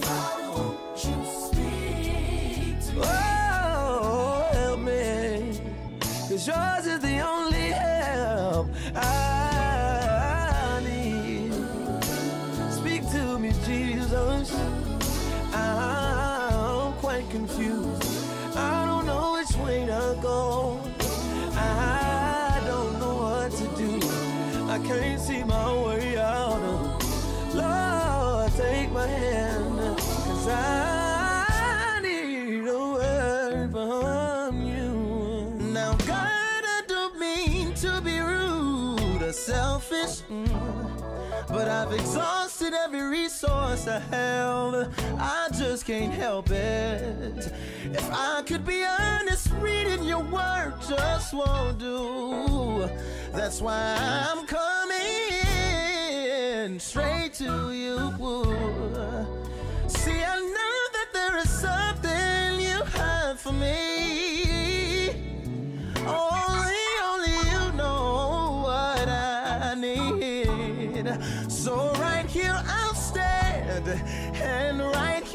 Oh, 3.01 4.49
help 4.53 4.79
me. 4.79 5.59
Cause 6.29 6.47
yours 6.47 6.87
is 6.87 6.98
But 41.49 41.67
I've 41.67 41.91
exhausted 41.91 42.73
every 42.73 43.01
resource 43.01 43.87
I 43.87 43.99
have. 44.11 44.93
I 45.19 45.49
just 45.57 45.85
can't 45.85 46.13
help 46.13 46.51
it. 46.51 47.51
If 47.85 48.11
I 48.11 48.43
could 48.45 48.65
be 48.65 48.85
honest, 48.85 49.49
reading 49.59 50.03
your 50.03 50.23
word 50.23 50.73
just 50.87 51.33
won't 51.33 51.79
do. 51.79 52.87
That's 53.33 53.61
why 53.61 53.97
I'm 53.99 54.45
coming 54.45 54.99
straight 56.79 57.33
to 57.35 57.71
you. 57.71 57.97
See, 59.87 60.23
I 60.23 60.37
know 60.37 60.89
that 60.93 61.09
there 61.13 61.37
is 61.37 61.49
something 61.49 62.59
you 62.61 62.83
have 62.99 63.39
for 63.39 63.53
me. 63.53 64.58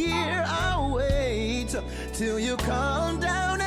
Here 0.06 0.44
I'll 0.46 0.94
wait 0.94 1.74
till 2.12 2.38
you 2.38 2.56
come 2.56 3.20
down 3.20 3.60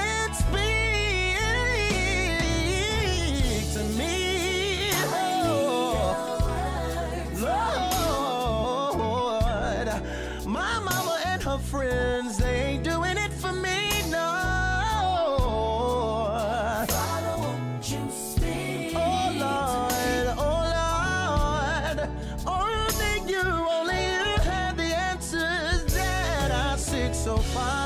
seek. 27.43 27.76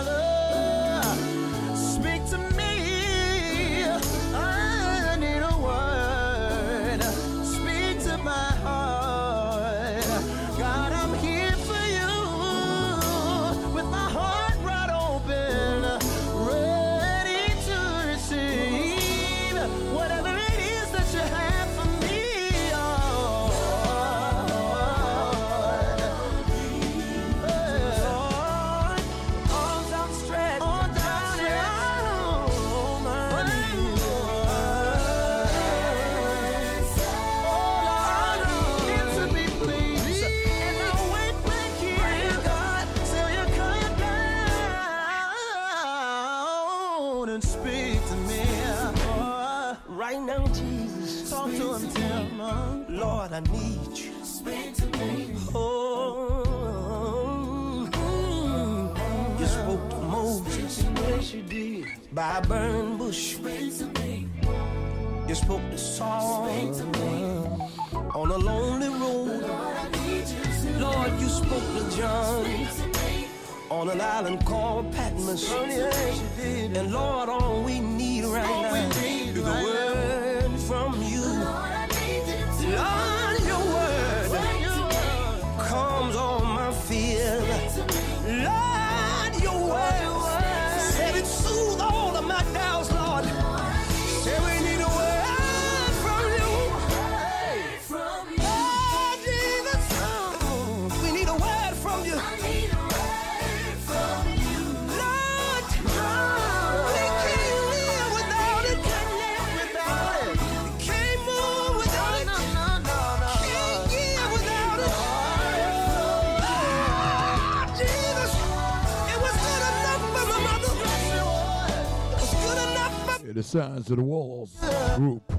Signs 123.51 123.91
of 123.91 123.97
the 123.97 124.03
Walls 124.03 124.55
group. 124.95 125.29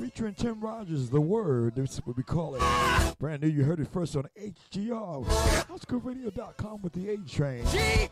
Featuring 0.00 0.34
Tim 0.34 0.60
Rogers, 0.60 1.08
The 1.10 1.20
Word, 1.20 1.76
this 1.76 1.92
is 1.92 2.00
what 2.04 2.16
we 2.16 2.24
call 2.24 2.56
it. 2.56 2.62
Brand 3.20 3.42
new, 3.42 3.48
you 3.48 3.62
heard 3.62 3.78
it 3.78 3.86
first 3.86 4.16
on 4.16 4.24
HGR, 4.36 5.24
HouseGrooveRadio.com 5.24 6.82
with 6.82 6.92
the 6.92 7.10
A 7.10 7.18
Train. 7.18 7.64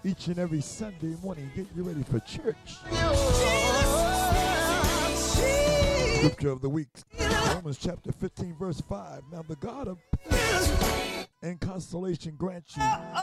Each 0.04 0.28
and 0.28 0.38
every 0.38 0.60
Sunday 0.60 1.16
morning, 1.20 1.50
get 1.56 1.66
you 1.74 1.82
ready 1.82 2.04
for 2.04 2.20
church. 2.20 2.76
Scripture 6.18 6.50
of 6.50 6.60
the 6.60 6.68
week, 6.68 6.86
Romans 7.60 7.76
chapter 7.76 8.10
15, 8.10 8.56
verse 8.58 8.80
5. 8.80 9.24
Now 9.30 9.42
the 9.46 9.56
God 9.56 9.86
of 9.86 9.98
peace 10.30 11.26
and 11.42 11.60
consolation 11.60 12.34
grant 12.34 12.64
you 12.74 12.82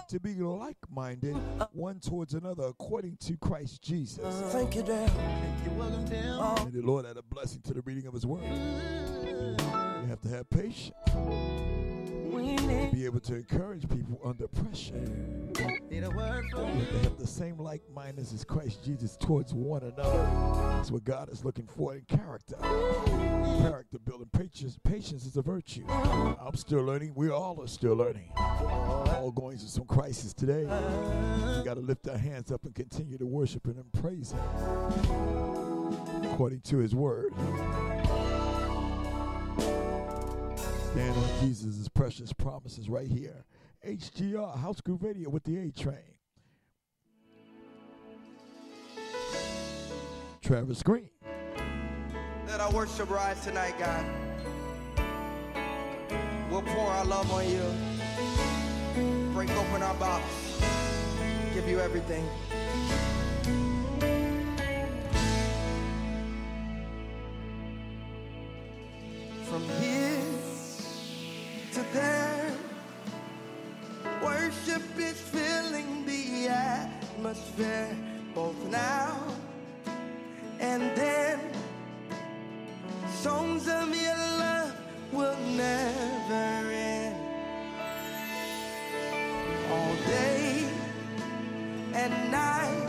to 0.09 0.19
be 0.19 0.35
like-minded 0.35 1.35
one 1.71 1.99
towards 1.99 2.35
another 2.35 2.65
according 2.65 3.17
to 3.21 3.35
Christ 3.37 3.81
Jesus. 3.81 4.23
Thank 4.51 4.75
you, 4.75 4.83
Dad. 4.83 5.09
Thank 5.09 5.65
You're 5.65 5.73
welcome, 5.73 6.05
Dad. 6.05 6.65
May 6.65 6.81
the 6.81 6.85
Lord 6.85 7.07
add 7.07 7.17
a 7.17 7.23
blessing 7.23 7.61
to 7.63 7.73
the 7.73 7.81
reading 7.81 8.05
of 8.05 8.13
His 8.13 8.27
Word. 8.27 8.43
You 8.43 10.05
have 10.07 10.21
to 10.21 10.29
have 10.29 10.47
patience. 10.51 10.93
Be 12.37 13.05
able 13.05 13.19
to 13.21 13.35
encourage 13.35 13.87
people 13.89 14.19
under 14.23 14.47
pressure. 14.47 14.93
Word 16.15 16.45
have 17.03 17.17
the 17.17 17.27
same 17.27 17.57
like-mindedness 17.57 18.33
as 18.33 18.43
Christ 18.43 18.83
Jesus 18.83 19.17
towards 19.17 19.53
one 19.53 19.83
another. 19.83 20.73
That's 20.75 20.91
what 20.91 21.03
God 21.03 21.29
is 21.31 21.43
looking 21.43 21.67
for 21.67 21.95
in 21.95 22.01
character. 22.01 22.55
Character 23.61 23.99
building. 23.99 24.29
Patience, 24.31 24.77
patience 24.83 25.25
is 25.25 25.35
a 25.37 25.41
virtue. 25.41 25.85
I'm 25.87 26.55
still 26.55 26.83
learning. 26.83 27.13
We 27.15 27.29
all 27.29 27.61
are 27.61 27.67
still 27.67 27.95
learning. 27.95 28.31
All 28.37 29.31
going 29.31 29.57
through 29.57 29.67
some 29.67 29.85
crisis 29.85 30.33
today. 30.33 30.63
We 30.63 31.63
got 31.63 31.75
to 31.75 31.81
lift 31.81 32.07
our 32.07 32.17
hands 32.17 32.51
up 32.51 32.65
and 32.65 32.73
continue 32.73 33.17
to 33.17 33.25
worship 33.25 33.65
Him 33.65 33.77
and 33.77 33.91
praise 34.01 34.31
Him 34.31 34.41
according 36.31 36.61
to 36.61 36.77
His 36.77 36.95
Word. 36.95 37.33
Stand 40.97 41.15
on 41.15 41.29
Jesus' 41.41 41.87
precious 41.89 42.33
promises 42.33 42.89
right 42.89 43.07
here. 43.07 43.45
HGR, 43.87 44.57
House 44.57 44.81
Groove 44.81 45.03
Radio 45.03 45.29
with 45.29 45.43
the 45.43 45.55
A 45.59 45.71
Train. 45.71 45.95
Travis 50.41 50.81
Greene. 50.81 51.11
Let 52.47 52.61
our 52.61 52.71
worship 52.71 53.11
rise 53.11 53.39
tonight, 53.43 53.75
God. 53.77 54.03
We'll 56.49 56.63
pour 56.63 56.87
our 56.87 57.05
love 57.05 57.31
on 57.31 57.47
you. 57.47 57.61
Break 59.33 59.51
open 59.51 59.83
our 59.83 59.93
box. 59.97 60.25
Give 61.53 61.69
you 61.69 61.79
everything. 61.79 62.27
From 69.47 69.69
here 69.79 69.96
worship 74.77 74.99
is 74.99 75.19
filling 75.19 76.05
the 76.05 76.47
atmosphere, 76.47 77.95
both 78.33 78.55
now 78.69 79.17
and 80.59 80.83
then. 80.95 81.39
Songs 83.09 83.67
of 83.67 83.95
your 83.95 84.15
love 84.15 84.75
will 85.11 85.37
never 85.55 86.71
end. 86.71 87.15
All 89.71 89.95
day 90.07 90.65
and 91.93 92.31
night, 92.31 92.87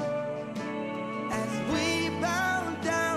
as 1.32 1.52
we 1.72 2.10
bow 2.20 2.74
down, 2.82 3.07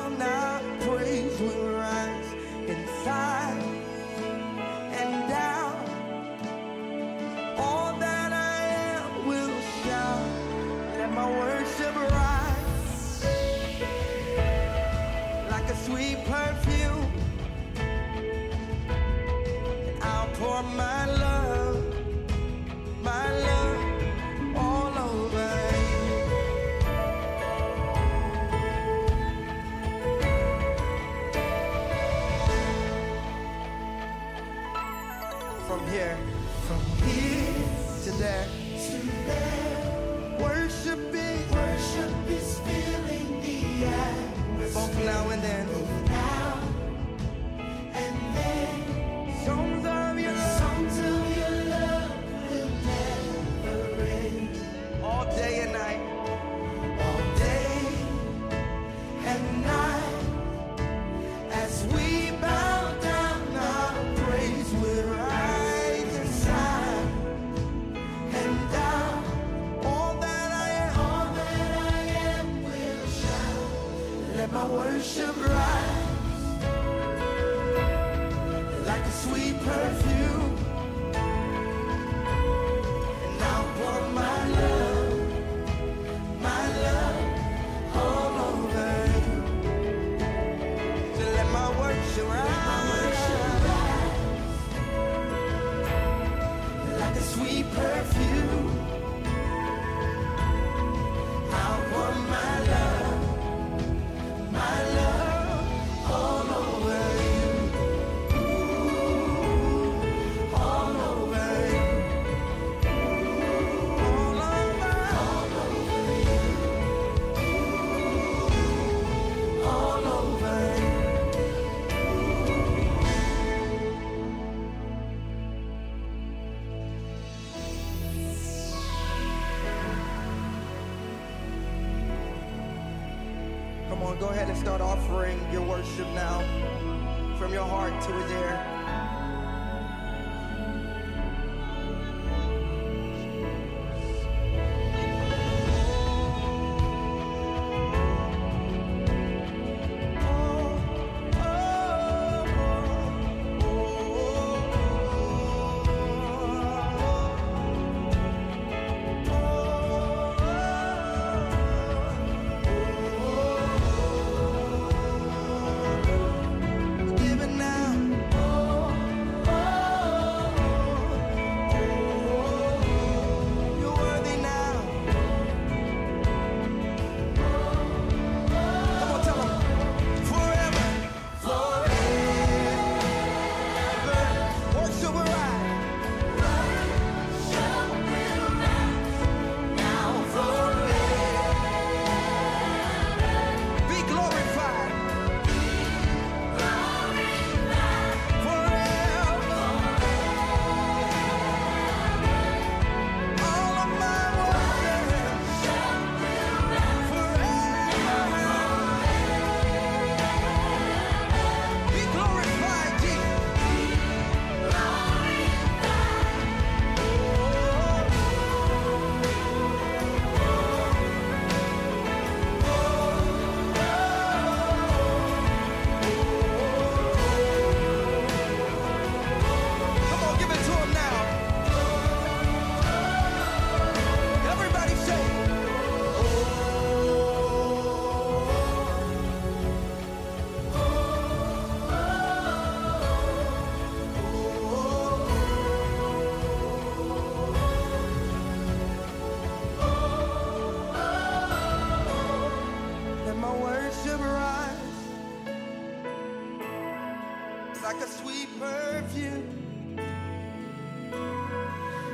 like 257.94 258.04
a 258.04 258.08
sweet 258.08 258.48
perfume. 258.58 259.96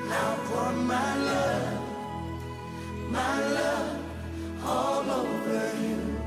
Now 0.09 0.37
pour 0.45 0.71
my 0.73 1.17
love, 1.17 1.81
my 3.11 3.39
love 3.47 3.99
all 4.65 5.11
over 5.11 5.71
you. 5.83 6.19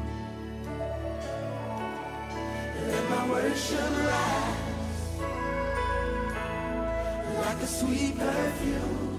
Let 2.88 3.11
my 3.11 3.28
worship 3.30 3.90
rise 4.07 4.57
like 7.38 7.61
a 7.61 7.66
sweet 7.66 8.16
perfume. 8.18 9.10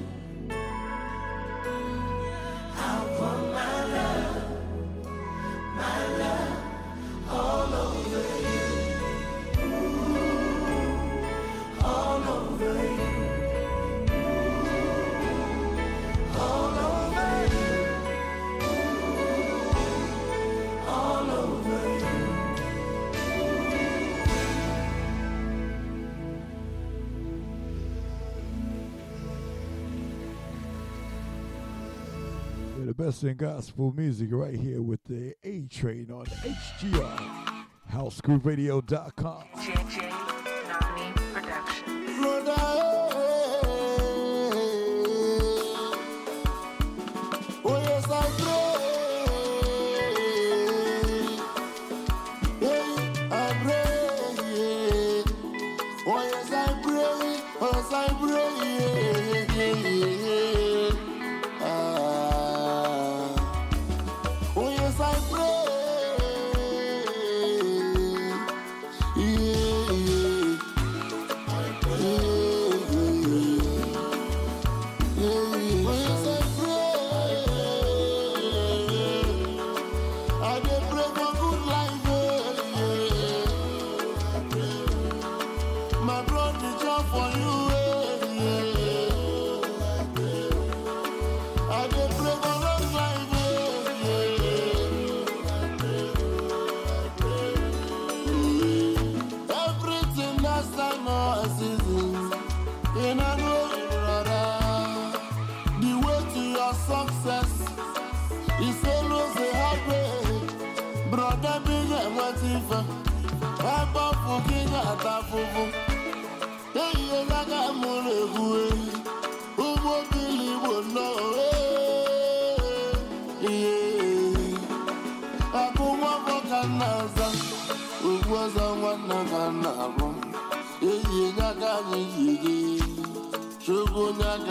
Western 33.12 33.36
gospel 33.36 33.94
music 33.98 34.30
right 34.32 34.56
here 34.56 34.82
with 34.82 35.04
the 35.04 35.36
A 35.44 35.64
Train 35.64 36.10
on 36.14 36.26
HGR, 36.28 37.66
housegrooveradio.com. 37.92 40.11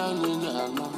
na. 0.09 0.91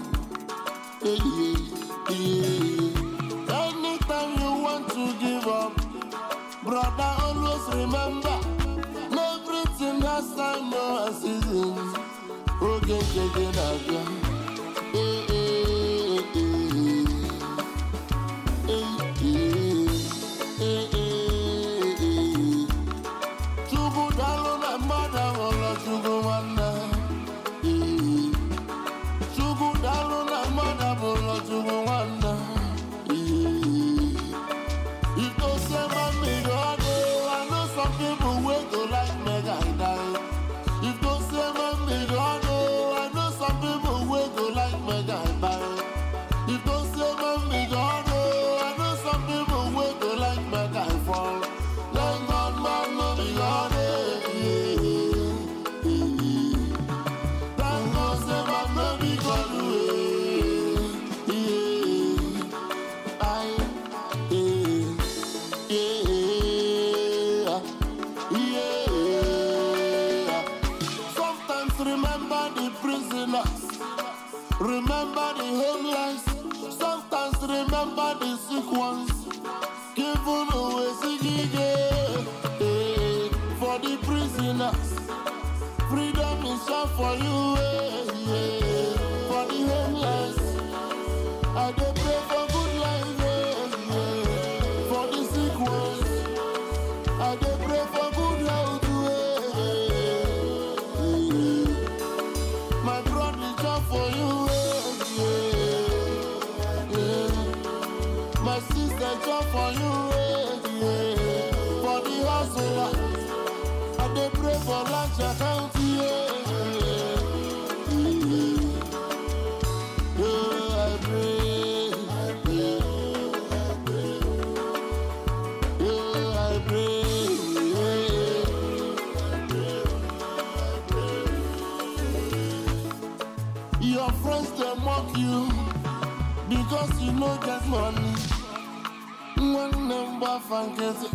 afa 140.52 140.66
nkezi 140.66 141.08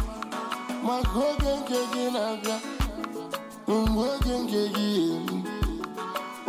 maka 0.85 1.19
oge 1.29 1.51
nke 1.61 1.77
gị 1.93 2.03
na-abịa 2.13 2.57
mgbe 3.67 4.01
oge 4.13 4.33
nke 4.43 4.61
gị 4.75 4.87
eru 5.13 5.37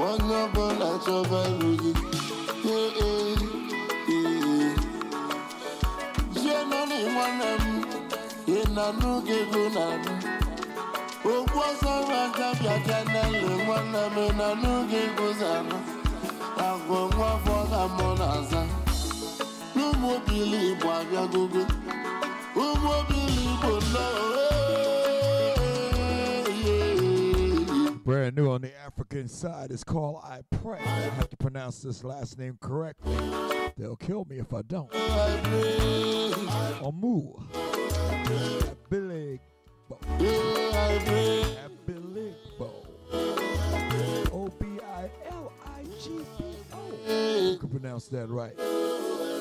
onye 0.07 0.34
ọbụla 0.45 0.89
chọba 1.05 1.41
iru 1.53 1.70
gị 1.82 1.93
jie 6.41 6.59
nọnị 6.70 6.99
nwanne 7.14 7.49
m 7.61 7.64
ị 8.57 8.59
na 8.76 8.84
n'oge 8.99 9.34
ego 9.43 9.62
na-anụ 9.76 10.12
okwu 11.32 11.59
ọsọ 11.68 11.93
ga-abịa 12.09 12.74
ka 12.86 12.99
n'ele 13.12 13.51
nwanne 13.64 14.03
m 14.14 14.16
na 14.39 14.49
n'oge 14.62 14.99
ego 15.09 15.26
zanụ 15.41 15.76
nwa 17.14 17.28
afọ 17.36 17.55
ga 17.70 17.82
mụ 17.97 18.09
na-aza 18.20 18.62
n'ụmụ 19.74 20.09
obili 20.16 20.59
igbo 20.70 20.89
abịagogo 20.99 21.62
Brand 28.04 28.34
new 28.34 28.50
on 28.50 28.62
the 28.62 28.72
African 28.84 29.28
side 29.28 29.70
is 29.70 29.84
called 29.84 30.22
I 30.24 30.40
Pray. 30.61 30.80
I 30.80 31.09
have 31.14 31.30
to 31.30 31.36
pronounce 31.36 31.82
this 31.82 32.02
last 32.02 32.36
name 32.36 32.59
correctly. 32.61 33.16
They'll 33.76 33.94
kill 33.94 34.24
me 34.24 34.38
if 34.38 34.52
I 34.52 34.62
don't. 34.62 34.90
Omu. 36.80 37.40
Abiligbo. 38.90 39.38
Abiligbo. 41.86 42.70
O 44.32 44.48
B 44.59 44.66
I 44.84 45.11
L 45.30 45.52
I 45.64 45.84
G 46.02 46.24
B 46.38 46.44
O. 46.72 46.76
You 47.52 47.59
can 47.59 47.68
pronounce 47.68 48.09
that 48.09 48.28
right. 48.28 48.59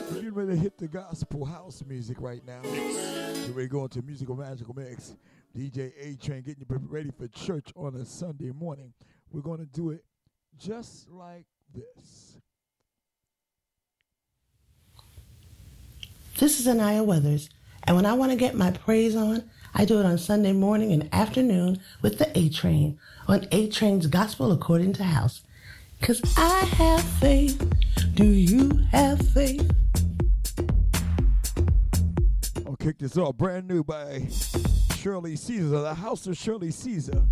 We're 0.09 0.15
getting 0.15 0.33
ready 0.33 0.51
to 0.51 0.57
hit 0.57 0.77
the 0.77 0.87
gospel 0.87 1.43
house 1.43 1.83
music 1.85 2.21
right 2.21 2.41
now. 2.45 2.61
So 2.63 3.51
we're 3.53 3.67
going 3.67 3.89
to 3.89 4.01
musical 4.01 4.37
magical 4.37 4.73
mix. 4.73 5.15
DJ 5.55 5.91
A 5.99 6.15
Train 6.15 6.43
getting 6.43 6.65
you 6.69 6.79
ready 6.87 7.11
for 7.11 7.27
church 7.27 7.73
on 7.75 7.95
a 7.95 8.05
Sunday 8.05 8.51
morning. 8.51 8.93
We're 9.31 9.41
going 9.41 9.59
to 9.59 9.65
do 9.65 9.89
it 9.89 10.05
just 10.57 11.09
like 11.09 11.45
this. 11.73 12.37
This 16.39 16.61
is 16.61 16.67
Anaya 16.67 17.03
Weathers, 17.03 17.49
and 17.83 17.95
when 17.97 18.05
I 18.05 18.13
want 18.13 18.31
to 18.31 18.37
get 18.37 18.55
my 18.55 18.71
praise 18.71 19.15
on, 19.15 19.49
I 19.73 19.83
do 19.83 19.99
it 19.99 20.05
on 20.05 20.17
Sunday 20.17 20.53
morning 20.53 20.93
and 20.93 21.09
afternoon 21.13 21.81
with 22.01 22.17
the 22.17 22.37
A 22.37 22.47
Train 22.47 22.97
on 23.27 23.45
A 23.51 23.67
Train's 23.69 24.07
Gospel 24.07 24.53
According 24.53 24.93
to 24.93 25.03
House. 25.03 25.41
Because 25.99 26.21
I 26.37 26.59
have 26.77 27.03
faith. 27.19 27.61
Do 28.13 28.25
you 28.25 28.69
have 28.91 29.19
faith? 29.29 29.69
I'll 32.65 32.75
kick 32.75 32.97
this 32.99 33.17
off 33.17 33.35
brand 33.37 33.67
new 33.67 33.83
by 33.83 34.27
Shirley 34.97 35.35
Caesar, 35.35 35.81
the 35.81 35.93
House 35.93 36.27
of 36.27 36.37
Shirley 36.37 36.71
Caesar. 36.71 37.25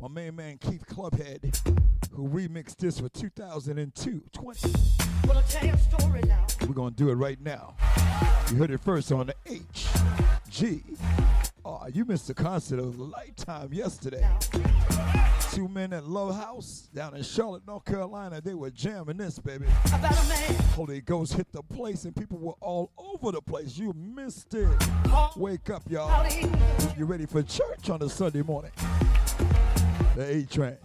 My 0.00 0.08
main 0.08 0.36
man 0.36 0.58
Keith 0.58 0.84
Clubhead, 0.86 1.58
who 2.12 2.28
remixed 2.28 2.76
this 2.76 3.00
for 3.00 3.08
2002 3.08 4.22
20. 4.32 4.72
Well, 5.26 5.38
I'll 5.38 5.42
tell 5.44 5.66
you 5.66 5.72
a 5.72 5.78
story 5.78 6.22
now. 6.26 6.46
We're 6.62 6.74
gonna 6.74 6.90
do 6.90 7.10
it 7.10 7.14
right 7.14 7.40
now. 7.40 7.74
You 8.50 8.56
heard 8.56 8.70
it 8.70 8.80
first 8.80 9.10
on 9.12 9.26
the 9.26 9.34
H 9.46 9.86
G. 10.50 10.82
Oh, 11.64 11.86
you 11.92 12.04
missed 12.04 12.26
the 12.26 12.34
concert 12.34 12.78
of 12.78 12.98
a 12.98 13.04
lifetime 13.04 13.72
yesterday. 13.72 14.28
Two 15.54 15.68
men 15.68 15.92
at 15.92 16.04
Love 16.04 16.34
House 16.34 16.88
down 16.92 17.14
in 17.14 17.22
Charlotte, 17.22 17.62
North 17.64 17.84
Carolina. 17.84 18.40
They 18.40 18.54
were 18.54 18.70
jamming 18.70 19.18
this, 19.18 19.38
baby. 19.38 19.66
About 19.86 20.20
a 20.20 20.28
man. 20.28 20.54
Holy 20.74 21.00
Ghost 21.00 21.34
hit 21.34 21.52
the 21.52 21.62
place 21.62 22.06
and 22.06 22.16
people 22.16 22.38
were 22.38 22.56
all 22.60 22.90
over 22.98 23.30
the 23.30 23.40
place. 23.40 23.78
You 23.78 23.92
missed 23.92 24.52
it. 24.54 24.68
Wake 25.36 25.70
up, 25.70 25.84
y'all. 25.88 26.26
You 26.98 27.04
ready 27.04 27.26
for 27.26 27.40
church 27.44 27.88
on 27.88 28.02
a 28.02 28.08
Sunday 28.08 28.42
morning? 28.42 28.72
The 30.16 30.26
A 30.28 30.42
Train. 30.42 30.76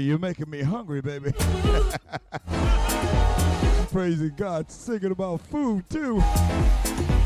Shirley, 0.00 0.08
you're 0.08 0.18
making 0.18 0.50
me 0.50 0.62
hungry, 0.62 1.00
baby. 1.00 1.32
Praising 3.92 4.32
God, 4.36 4.70
singing 4.70 5.10
about 5.10 5.40
food 5.42 5.88
too. 5.90 6.22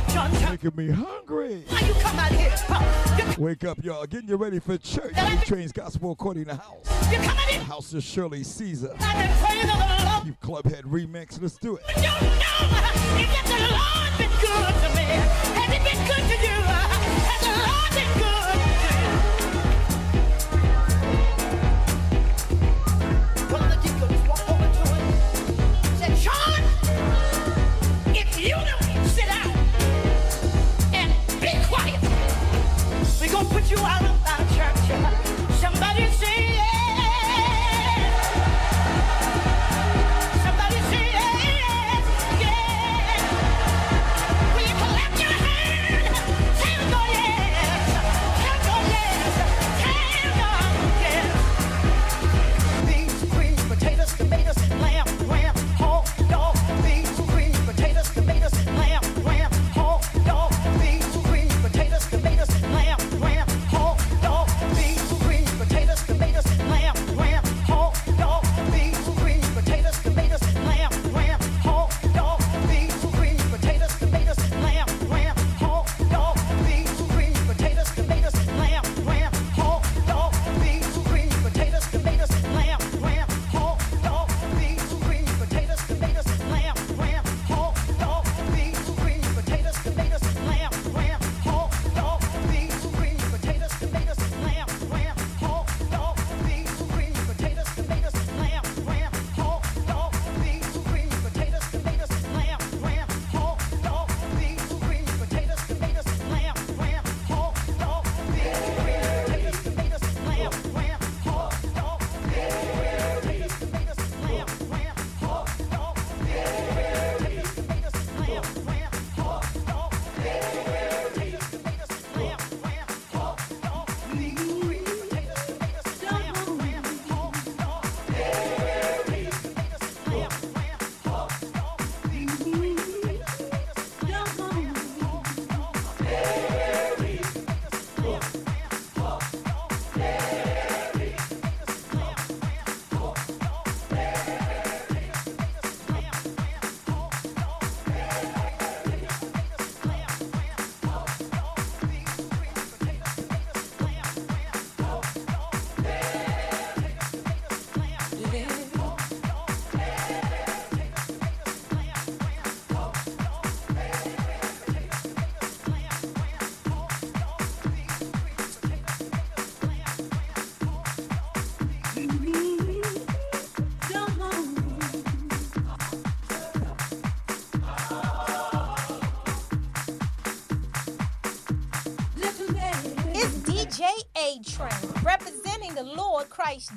John, 0.09 0.33
making 0.43 0.73
me 0.75 0.91
hungry. 0.91 1.63
Why 1.69 1.81
you 1.81 1.95
come 1.95 2.19
out 2.19 2.33
here? 2.33 2.55
Huh? 2.67 3.35
Wake 3.39 3.65
up, 3.65 3.83
y'all. 3.85 4.07
Getting 4.07 4.29
you 4.29 4.37
ready 4.37 4.59
for 4.59 4.77
church. 4.79 5.13
A 5.17 5.45
Train's 5.45 5.73
gospel 5.73 6.13
according 6.13 6.47
to 6.47 6.57
house. 6.57 7.13
You 7.13 7.19
come 7.19 7.37
out 7.37 7.49
here? 7.49 7.61
House 7.61 7.95
of 7.95 8.03
Shirley 8.03 8.43
Caesar. 8.43 8.97
Keith 8.99 10.41
Clubhead 10.41 10.83
remix. 10.83 11.41
Let's 11.41 11.59
do 11.59 11.77
it. 11.77 11.83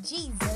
Jesus. 0.03 0.46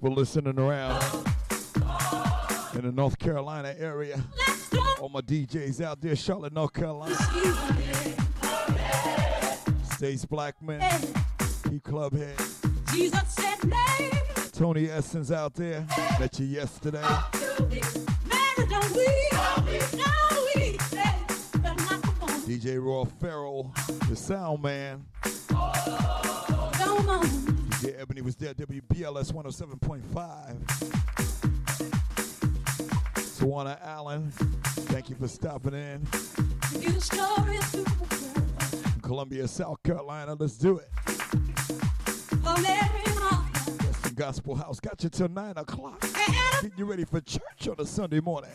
people 0.00 0.16
listening 0.16 0.58
around 0.58 1.02
in 2.74 2.86
the 2.86 2.92
North 2.94 3.18
Carolina 3.18 3.74
area. 3.78 4.18
All 4.98 5.10
my 5.10 5.20
DJs 5.20 5.82
out 5.82 6.00
there, 6.00 6.16
Charlotte, 6.16 6.54
North 6.54 6.72
Carolina. 6.72 7.14
Stace 9.92 10.24
Blackman, 10.24 10.80
P 11.64 11.80
Clubhead. 11.80 12.34
Tony 14.52 14.88
Essence 14.88 15.30
out 15.30 15.52
there. 15.54 15.86
Met 16.18 16.38
you 16.38 16.46
yesterday. 16.46 17.02
DJ 22.46 22.82
Raw 22.82 23.04
Farrell, 23.04 23.74
the 24.08 24.16
sound 24.16 24.62
man. 24.62 25.04
Yeah, 27.82 27.92
Ebony 27.98 28.20
was 28.20 28.36
there, 28.36 28.52
WBLS 28.52 29.32
107. 29.32 29.78
Thank 35.58 36.84
you 36.84 36.92
for 36.92 37.00
stopping 37.00 37.54
in. 37.54 39.00
Columbia, 39.02 39.48
South 39.48 39.82
Carolina, 39.82 40.36
let's 40.38 40.56
do 40.56 40.78
it. 40.78 40.88
That's 43.78 44.00
the 44.00 44.12
Gospel 44.14 44.54
House. 44.54 44.78
Got 44.78 45.02
you 45.02 45.10
till 45.10 45.28
9 45.28 45.54
o'clock. 45.56 46.00
Getting 46.62 46.78
you 46.78 46.84
ready 46.84 47.04
for 47.04 47.20
church 47.20 47.68
on 47.68 47.74
a 47.78 47.86
Sunday 47.86 48.20
morning. 48.20 48.50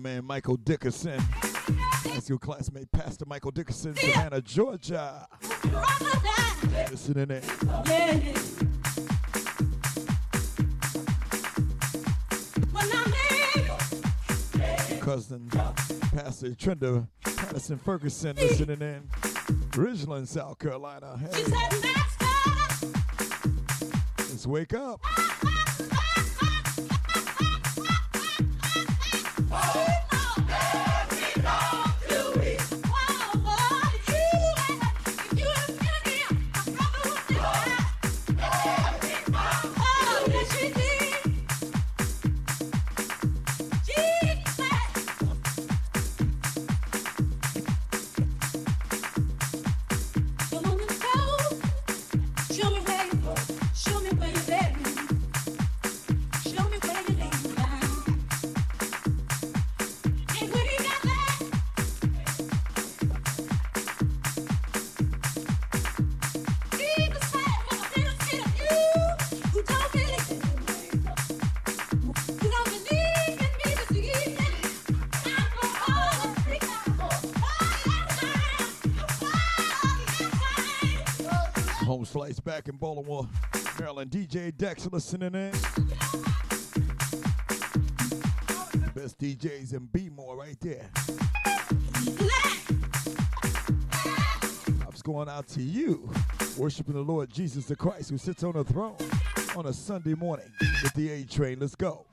Man, 0.00 0.24
Michael 0.24 0.56
Dickerson. 0.56 1.20
That's 2.04 2.28
your 2.28 2.38
classmate, 2.38 2.90
Pastor 2.92 3.24
Michael 3.26 3.50
Dickerson, 3.50 3.94
Savannah, 3.96 4.40
Georgia. 4.40 5.26
Listening 6.90 7.30
in. 7.30 7.42
Cousin, 15.00 15.48
Pastor 15.50 16.50
Trenda 16.50 17.08
Patterson 17.22 17.78
Ferguson, 17.78 18.36
listening 18.36 18.80
in. 18.80 19.02
Ridgeland, 19.72 20.28
South 20.28 20.58
Carolina. 20.58 21.18
Hey. 21.18 21.44
Let's 24.18 24.46
wake 24.46 24.74
up. 24.74 25.00
Slice 82.12 82.40
back 82.40 82.68
in 82.68 82.76
Baltimore, 82.76 83.26
Maryland. 83.80 84.10
DJ 84.10 84.54
Dex 84.54 84.86
listening 84.92 85.34
in. 85.34 85.50
Best 88.94 89.18
DJs 89.18 89.72
in 89.72 89.88
B 89.90 90.10
more 90.10 90.36
right 90.36 90.58
there. 90.60 90.90
Props 94.80 95.00
going 95.00 95.30
out 95.30 95.48
to 95.48 95.62
you, 95.62 96.10
worshiping 96.58 96.92
the 96.92 97.00
Lord 97.00 97.32
Jesus 97.32 97.64
the 97.64 97.76
Christ 97.76 98.10
who 98.10 98.18
sits 98.18 98.44
on 98.44 98.52
the 98.52 98.64
throne 98.64 98.98
on 99.56 99.64
a 99.64 99.72
Sunday 99.72 100.12
morning 100.12 100.52
with 100.82 100.92
the 100.92 101.08
A 101.12 101.24
train. 101.24 101.60
Let's 101.60 101.74
go. 101.74 102.04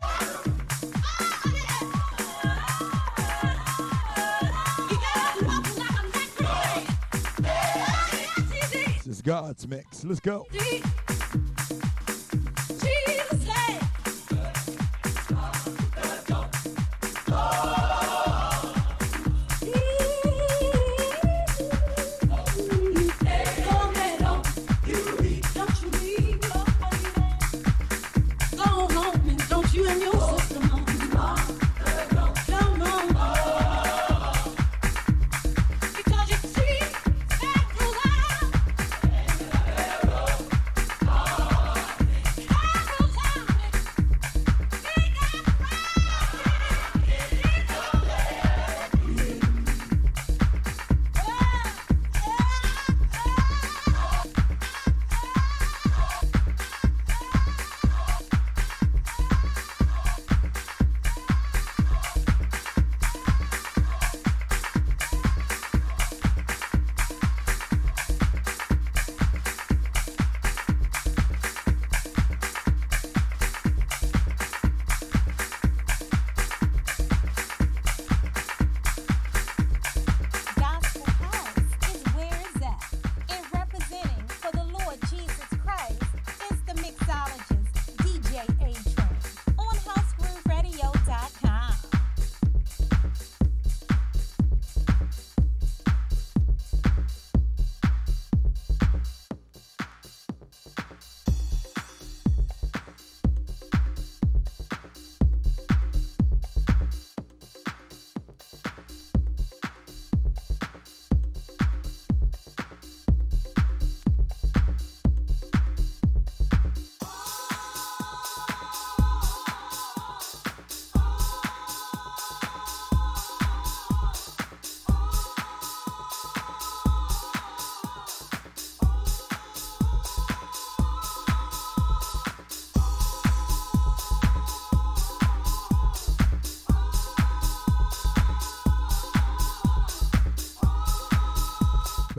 God's 9.29 9.67
mix. 9.67 10.03
Let's 10.03 10.19
go. 10.19 10.47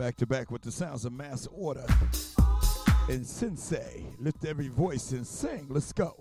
Back 0.01 0.15
to 0.15 0.25
back 0.25 0.49
with 0.49 0.63
the 0.63 0.71
sounds 0.71 1.05
of 1.05 1.13
mass 1.13 1.47
order. 1.51 1.85
And 3.07 3.23
Sensei, 3.23 4.03
lift 4.17 4.43
every 4.45 4.67
voice 4.67 5.11
and 5.11 5.27
sing. 5.27 5.67
Let's 5.69 5.93
go. 5.93 6.15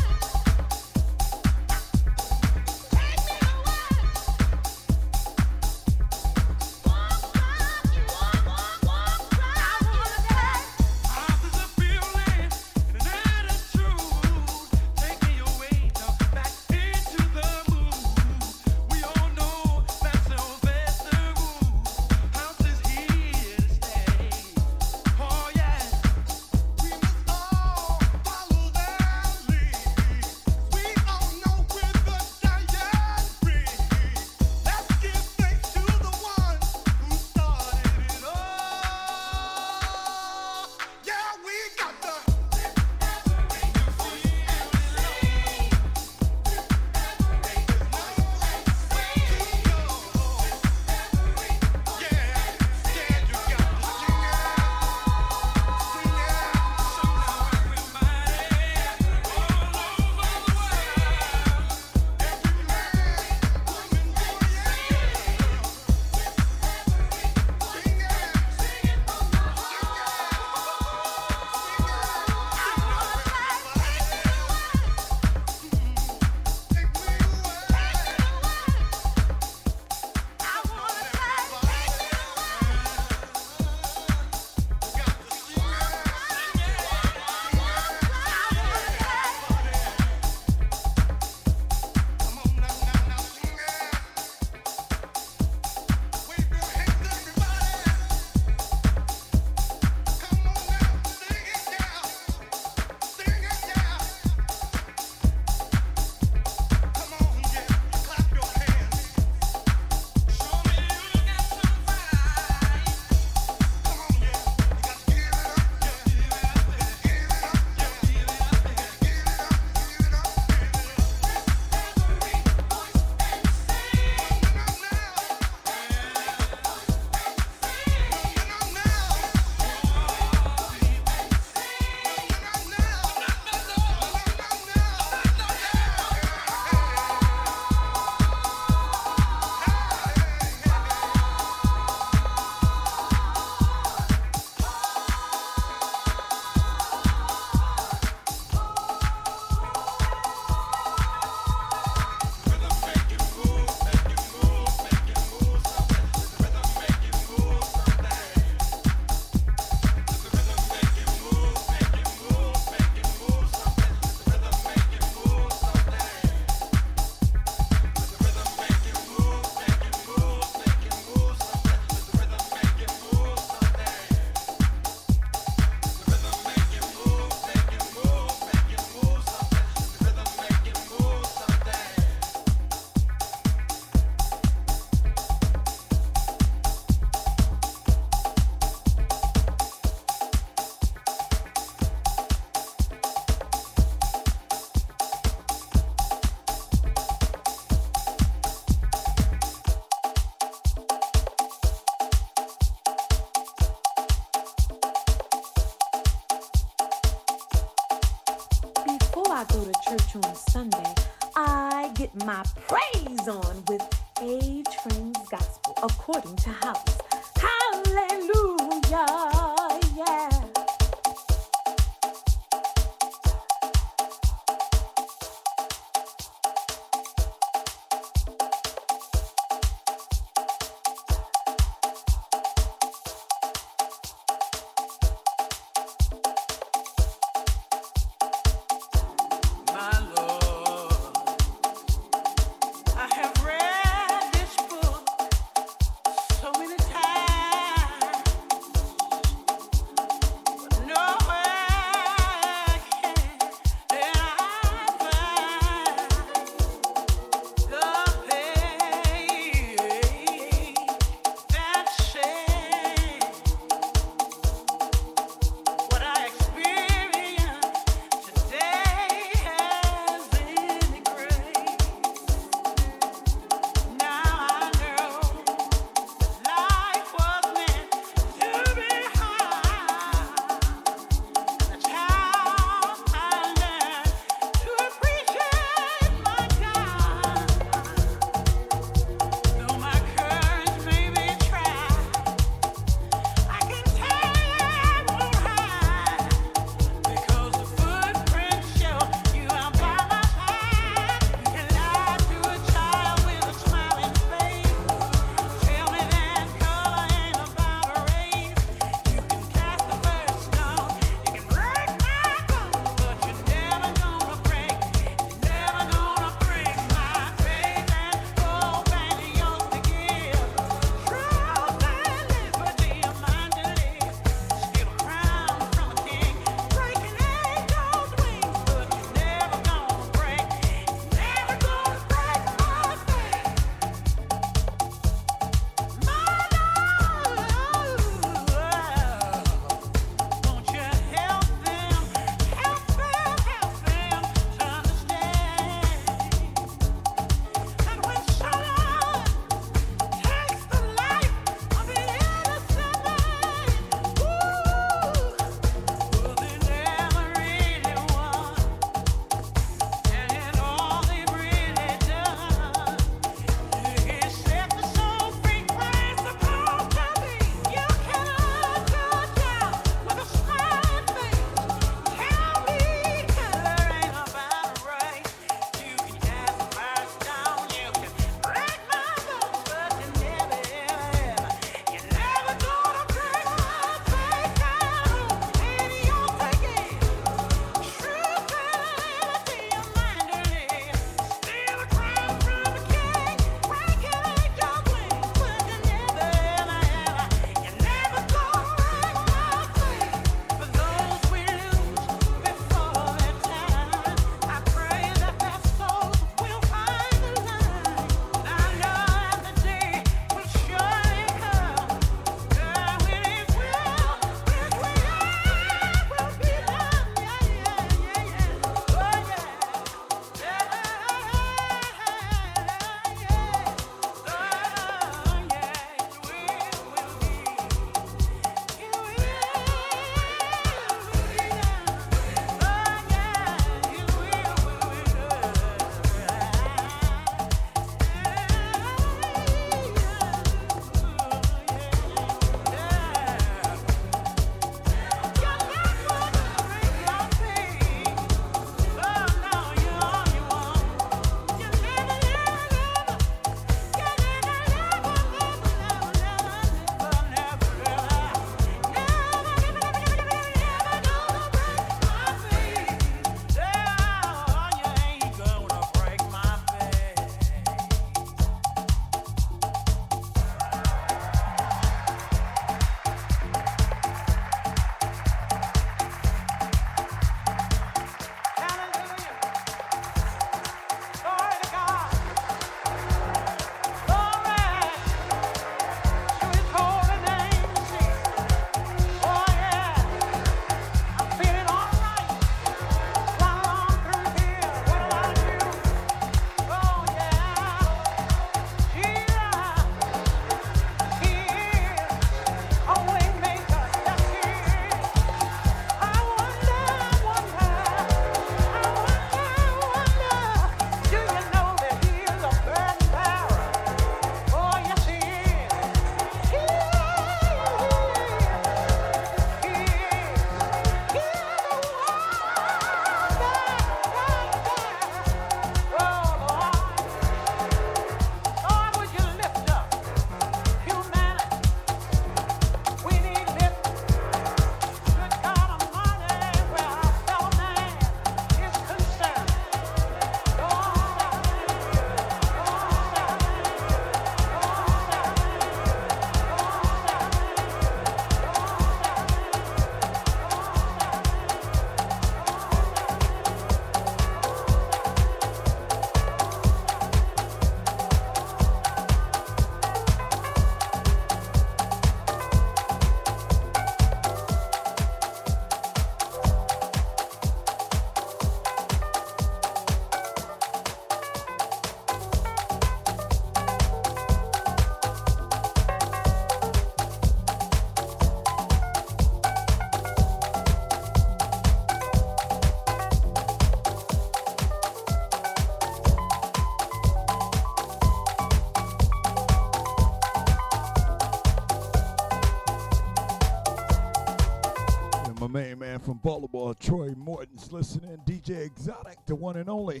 Baltimore, 596.24 596.74
Troy 596.76 597.12
Morton's 597.18 597.70
listening. 597.70 598.16
DJ 598.26 598.64
Exotic, 598.64 599.18
the 599.26 599.34
one 599.34 599.58
and 599.58 599.68
only. 599.68 600.00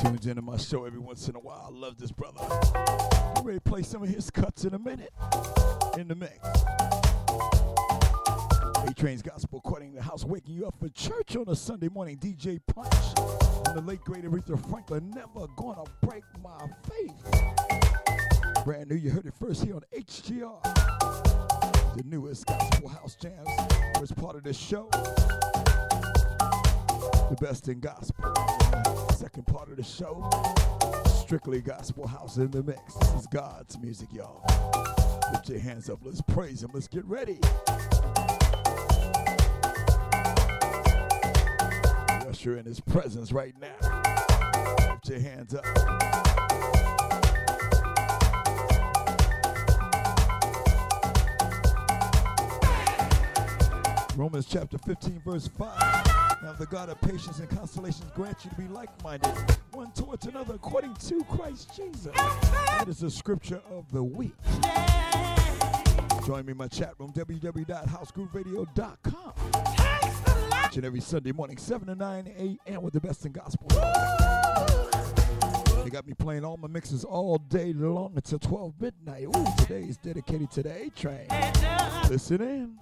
Tunes 0.00 0.26
into 0.26 0.42
my 0.42 0.56
show 0.56 0.84
every 0.84 0.98
once 0.98 1.28
in 1.28 1.36
a 1.36 1.38
while. 1.38 1.70
I 1.72 1.72
love 1.72 1.98
this 1.98 2.10
brother. 2.10 2.40
I'm 3.36 3.44
ready 3.44 3.60
to 3.60 3.64
play 3.64 3.82
some 3.82 4.02
of 4.02 4.08
his 4.08 4.28
cuts 4.28 4.64
in 4.64 4.74
a 4.74 4.78
minute. 4.80 5.12
In 5.96 6.08
the 6.08 6.16
mix. 6.16 6.36
A 8.88 8.92
Train's 8.92 9.22
Gospel 9.22 9.62
according 9.64 9.94
the 9.94 10.02
house, 10.02 10.24
waking 10.24 10.56
you 10.56 10.66
up 10.66 10.74
for 10.80 10.88
church 10.88 11.36
on 11.36 11.44
a 11.46 11.54
Sunday 11.54 11.88
morning. 11.88 12.16
DJ 12.18 12.58
Punch 12.66 12.92
and 13.68 13.76
the 13.76 13.82
late 13.82 14.00
great 14.00 14.24
Aretha 14.24 14.58
Franklin. 14.68 15.10
Never 15.10 15.46
gonna 15.56 15.84
break 16.02 16.24
my 16.42 16.58
faith. 16.90 18.64
Brand 18.64 18.90
new, 18.90 18.96
you 18.96 19.10
heard 19.10 19.26
it 19.26 19.34
first 19.38 19.64
here 19.64 19.76
on 19.76 19.82
HGR. 19.96 20.77
The 24.48 24.54
show. 24.54 24.88
The 27.28 27.36
best 27.38 27.68
in 27.68 27.80
gospel. 27.80 28.32
Second 29.14 29.46
part 29.46 29.68
of 29.70 29.76
the 29.76 29.82
show. 29.82 30.26
Strictly 31.20 31.60
gospel 31.60 32.06
house 32.06 32.38
in 32.38 32.50
the 32.50 32.62
mix. 32.62 32.94
This 32.94 33.12
is 33.12 33.26
God's 33.26 33.78
music, 33.78 34.08
y'all. 34.10 34.40
Put 35.34 35.50
your 35.50 35.58
hands 35.58 35.90
up. 35.90 35.98
Let's 36.02 36.22
praise 36.22 36.62
Him. 36.62 36.70
Let's 36.72 36.88
get 36.88 37.04
ready. 37.04 37.38
Usher 42.26 42.56
in 42.56 42.64
His 42.64 42.80
presence 42.80 43.32
right 43.32 43.54
now. 43.60 43.76
Put 44.94 45.10
your 45.10 45.20
hands 45.20 45.54
up. 45.54 46.97
Romans 54.18 54.46
chapter 54.46 54.76
15, 54.78 55.22
verse 55.24 55.46
5. 55.46 55.80
Now 56.42 56.52
the 56.58 56.66
God 56.66 56.88
of 56.88 57.00
patience 57.00 57.38
and 57.38 57.48
consolations 57.48 58.10
grant 58.16 58.44
you 58.44 58.50
to 58.50 58.56
be 58.56 58.66
like-minded, 58.66 59.30
one 59.70 59.92
towards 59.92 60.26
another, 60.26 60.56
according 60.56 60.94
to 60.94 61.22
Christ 61.30 61.70
Jesus. 61.76 62.12
That 62.16 62.86
is 62.88 62.98
the 62.98 63.12
scripture 63.12 63.62
of 63.70 63.88
the 63.92 64.02
week. 64.02 64.34
Join 66.26 66.46
me 66.46 66.50
in 66.50 66.56
my 66.56 66.66
chat 66.66 66.94
room, 66.98 67.12
www.housegrooveradio.com. 67.12 69.32
Each 70.66 70.76
and 70.76 70.84
every 70.84 71.00
Sunday 71.00 71.30
morning, 71.30 71.56
7 71.56 71.86
to 71.86 71.94
9 71.94 72.58
a.m. 72.66 72.82
with 72.82 72.94
the 72.94 73.00
best 73.00 73.24
in 73.24 73.30
gospel. 73.30 73.68
They 75.84 75.90
got 75.90 76.08
me 76.08 76.14
playing 76.14 76.44
all 76.44 76.56
my 76.56 76.66
mixes 76.66 77.04
all 77.04 77.38
day 77.38 77.72
long 77.72 78.14
until 78.16 78.40
12 78.40 78.80
midnight. 78.80 79.28
Ooh, 79.28 79.46
today 79.58 79.82
is 79.82 79.96
dedicated 79.96 80.50
to 80.50 80.64
the 80.64 80.74
A 80.74 80.90
Train. 80.90 81.28
Listen 82.10 82.42
in. 82.42 82.76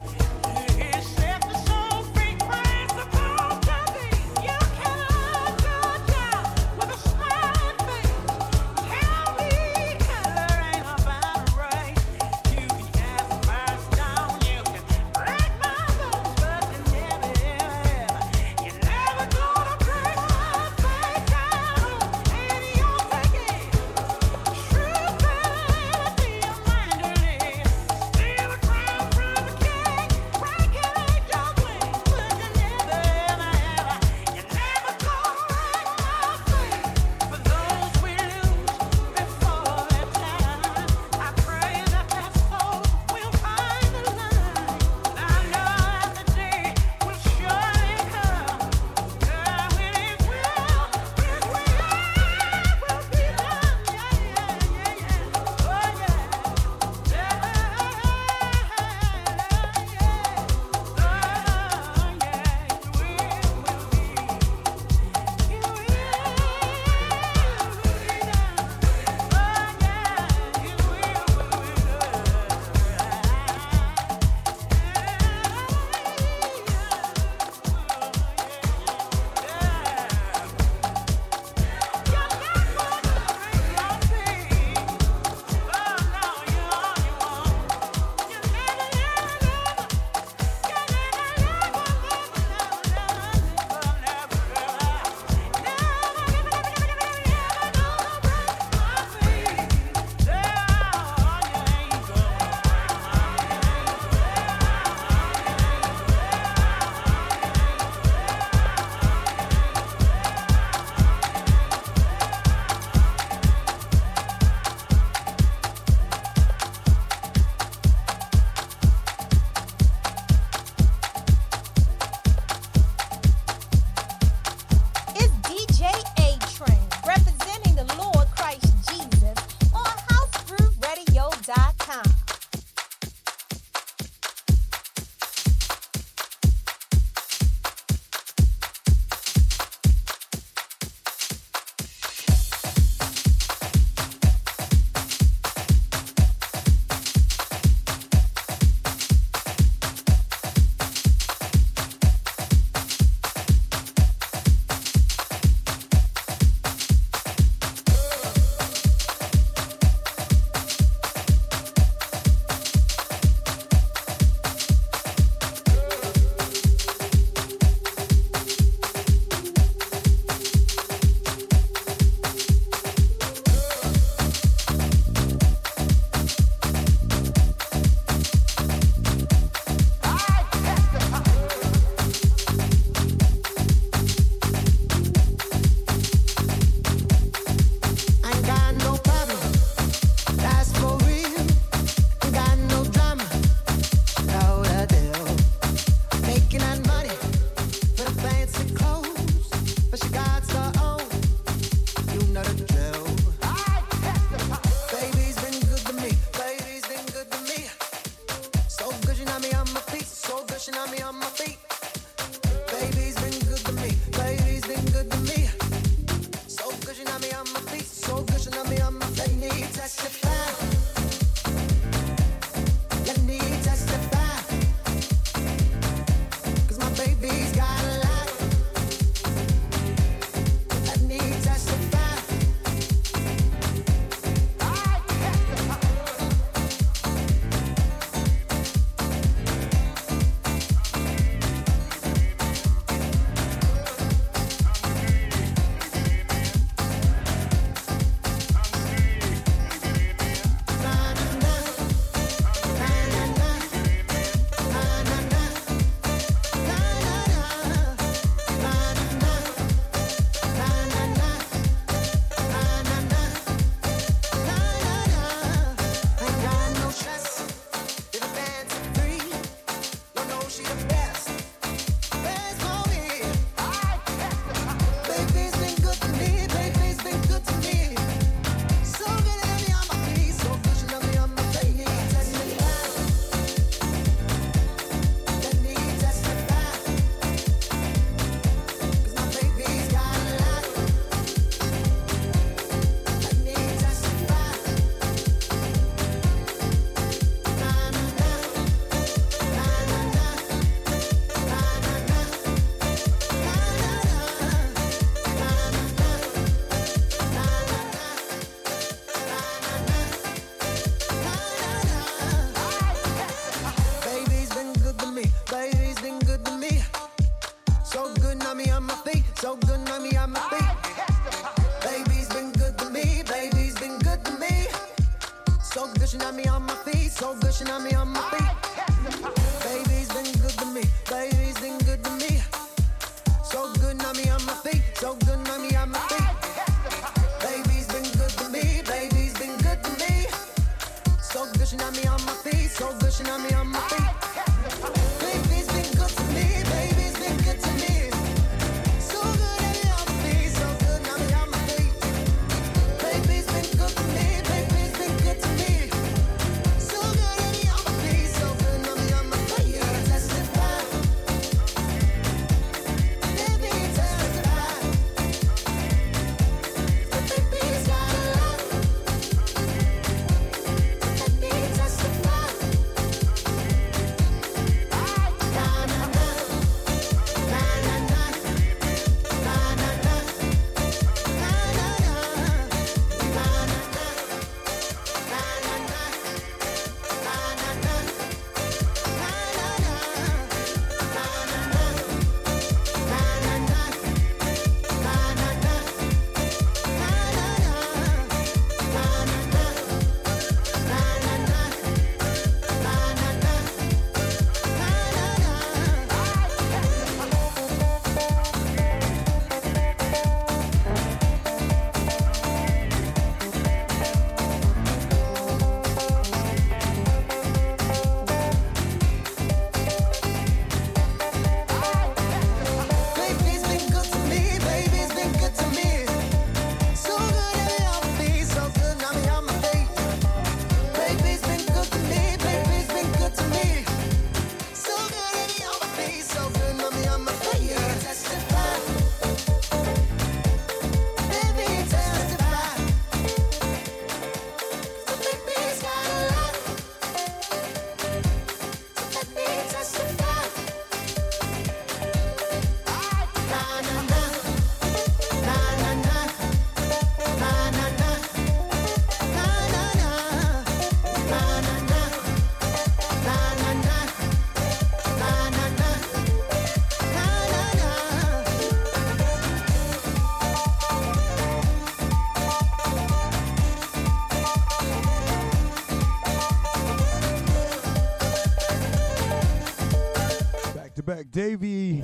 Davey, 481.36 482.02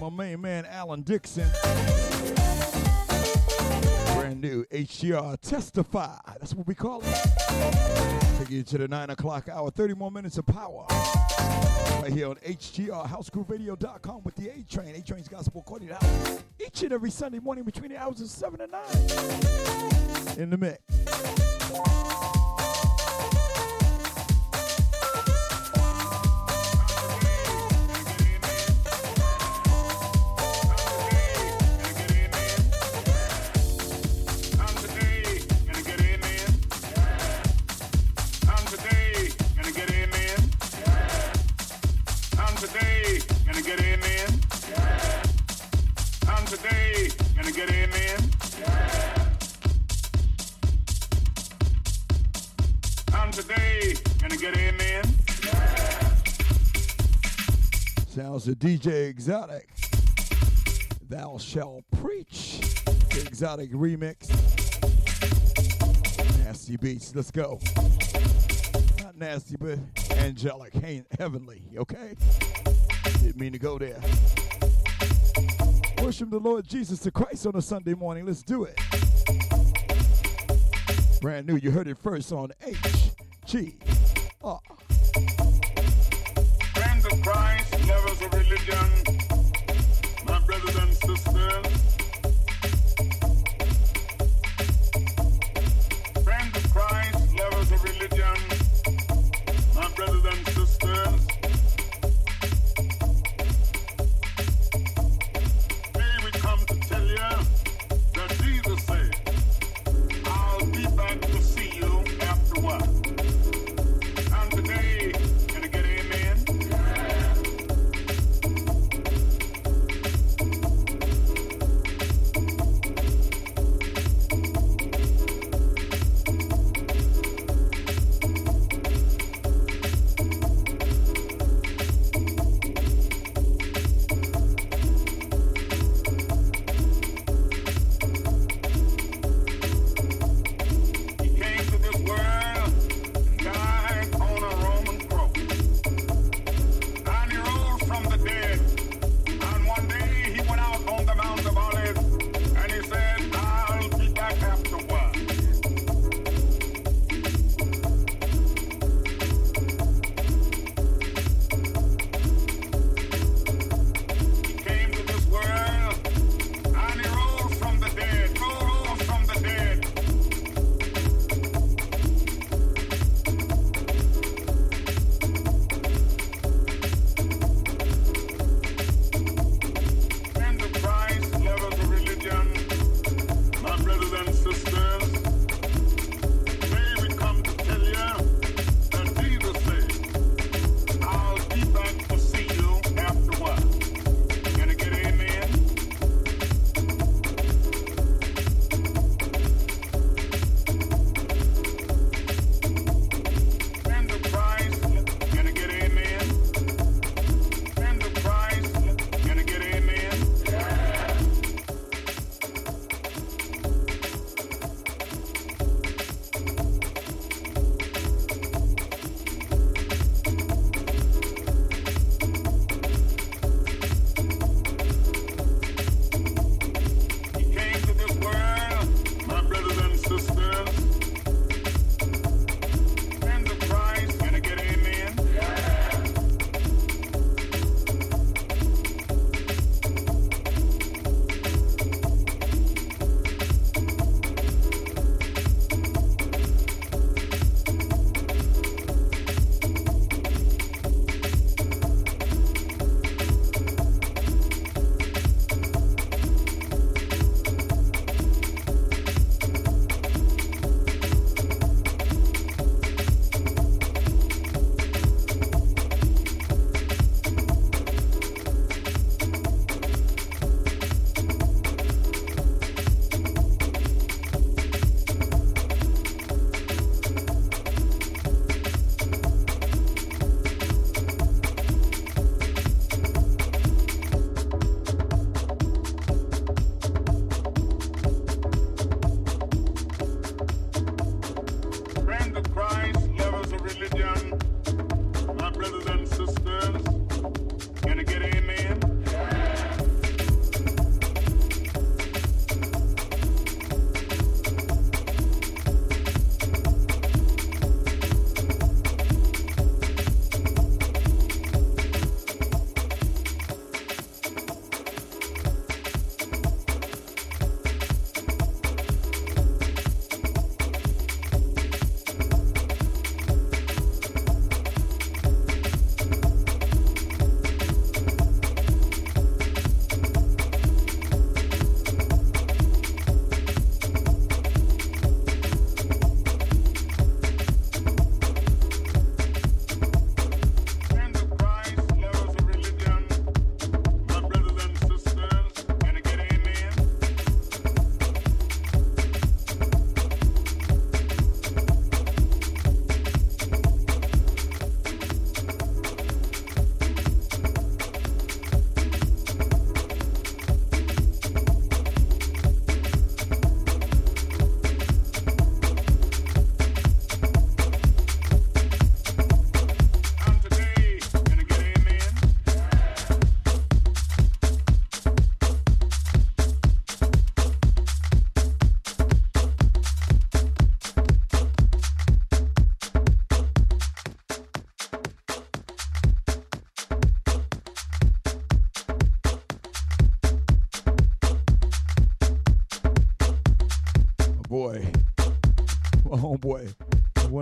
my 0.00 0.08
main 0.08 0.40
man 0.40 0.66
Alan 0.66 1.02
Dixon. 1.02 1.48
Brand 4.14 4.40
new 4.40 4.64
HGR 4.66 5.40
Testify. 5.40 6.16
That's 6.38 6.54
what 6.54 6.64
we 6.64 6.76
call 6.76 7.02
it. 7.02 8.38
Take 8.38 8.50
you 8.50 8.62
to 8.62 8.78
the 8.78 8.86
9 8.86 9.10
o'clock 9.10 9.48
hour, 9.48 9.72
30 9.72 9.94
more 9.94 10.12
minutes 10.12 10.38
of 10.38 10.46
power. 10.46 10.86
Right 12.00 12.12
here 12.12 12.28
on 12.28 12.36
HGR, 12.36 13.08
HouseGrooveRadio.com 13.08 14.22
with 14.22 14.36
the 14.36 14.50
A 14.50 14.62
Train. 14.62 14.94
A 14.94 15.02
Train's 15.02 15.26
Gospel 15.26 15.64
to 15.80 15.94
House. 15.94 16.44
Each 16.64 16.84
and 16.84 16.92
every 16.92 17.10
Sunday 17.10 17.40
morning 17.40 17.64
between 17.64 17.90
the 17.90 18.00
hours 18.00 18.20
of 18.20 18.28
7 18.28 18.60
and 18.60 18.70
9. 18.70 20.38
In 20.38 20.50
the 20.50 20.56
mix. 20.56 22.15
Sounds 58.08 58.48
of 58.48 58.58
DJ 58.58 59.08
Exotic. 59.08 59.68
Thou 61.08 61.38
shall 61.38 61.82
preach. 62.00 62.58
The 62.84 63.24
Exotic 63.26 63.70
remix. 63.72 64.28
Nasty 66.44 66.76
beats. 66.76 67.14
Let's 67.14 67.30
go. 67.30 67.60
Not 69.02 69.16
nasty, 69.16 69.54
but 69.60 69.78
angelic, 70.12 70.74
he- 70.74 71.04
heavenly. 71.18 71.62
Okay. 71.76 72.16
Didn't 73.20 73.36
mean 73.36 73.52
to 73.52 73.58
go 73.60 73.78
there. 73.78 74.00
Worship 76.02 76.30
the 76.30 76.40
Lord 76.40 76.66
Jesus 76.66 76.98
the 76.98 77.12
Christ 77.12 77.46
on 77.46 77.54
a 77.54 77.62
Sunday 77.62 77.94
morning. 77.94 78.26
Let's 78.26 78.42
do 78.42 78.64
it. 78.64 78.80
Brand 81.20 81.46
new. 81.46 81.56
You 81.56 81.70
heard 81.70 81.86
it 81.86 81.98
first 81.98 82.32
on 82.32 82.50
HGR. 84.46 84.60
Friends 86.74 87.04
of 87.06 87.22
Christ, 87.22 87.88
lovers 87.88 88.22
of 88.22 88.32
religion, 88.32 89.05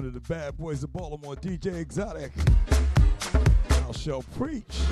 one 0.05 0.15
of 0.15 0.23
the 0.23 0.35
bad 0.35 0.55
boys 0.59 0.85
of 0.85 0.93
Baltimore, 0.93 1.35
DJ 1.35 1.81
Exotic. 1.81 2.31
I 3.71 3.93
shall 3.93 4.21
preach. 4.37 4.83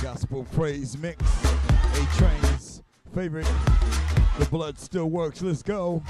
Gospel 0.00 0.46
praise 0.52 0.96
mix. 0.96 1.20
A 1.44 2.06
Train's 2.16 2.84
favorite. 3.12 3.50
The 4.38 4.46
blood 4.52 4.78
still 4.78 5.10
works. 5.10 5.42
Let's 5.42 5.64
go. 5.64 6.00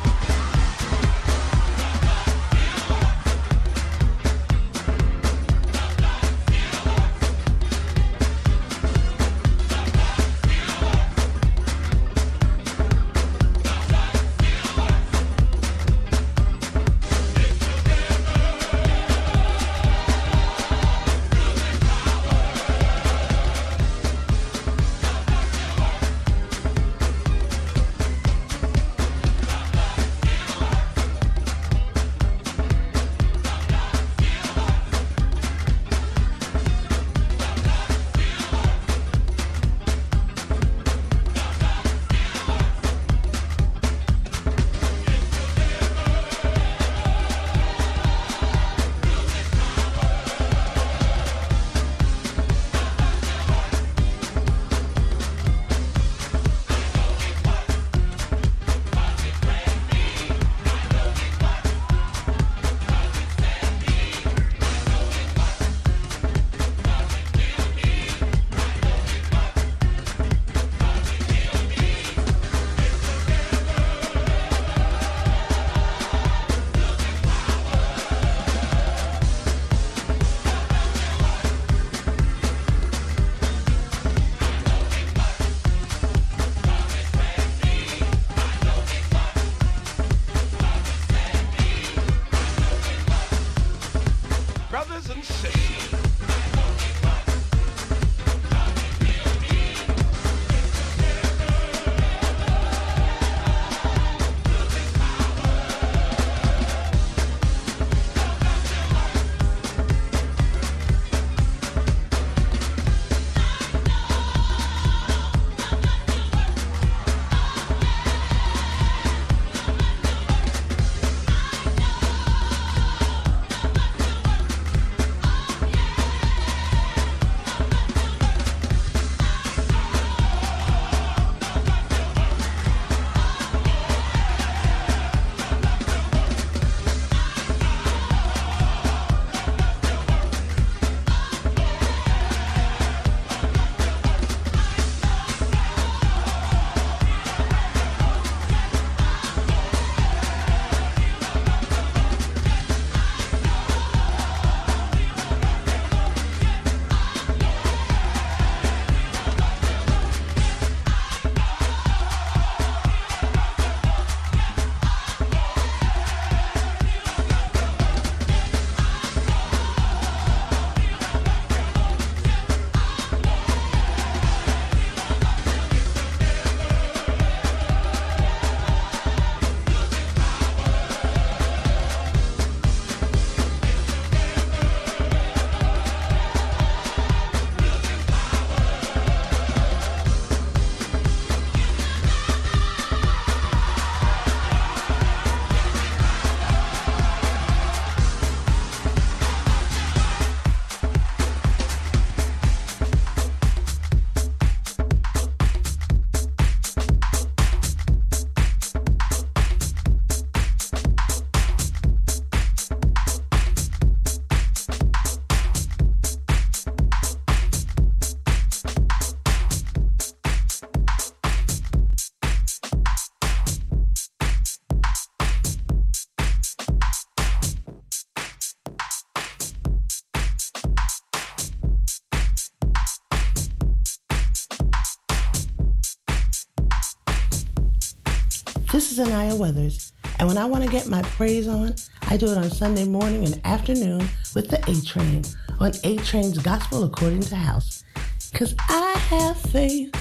Is 238.92 239.00
Anaya 239.00 239.34
Weathers, 239.34 239.92
and 240.18 240.28
when 240.28 240.36
I 240.36 240.44
want 240.44 240.64
to 240.64 240.70
get 240.70 240.86
my 240.86 241.00
praise 241.02 241.48
on, 241.48 241.74
I 242.08 242.18
do 242.18 242.30
it 242.30 242.36
on 242.36 242.50
Sunday 242.50 242.84
morning 242.84 243.24
and 243.24 243.40
afternoon 243.46 244.06
with 244.34 244.48
the 244.48 244.58
A 244.70 244.84
Train 244.84 245.24
on 245.60 245.72
A 245.84 245.96
Train's 245.98 246.36
Gospel 246.36 246.84
According 246.84 247.22
to 247.22 247.36
House. 247.36 247.84
Because 248.30 248.54
I 248.68 248.92
have 249.08 249.38
faith. 249.38 249.94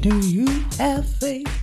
Do 0.00 0.16
you 0.20 0.46
have 0.78 1.08
faith? 1.08 1.55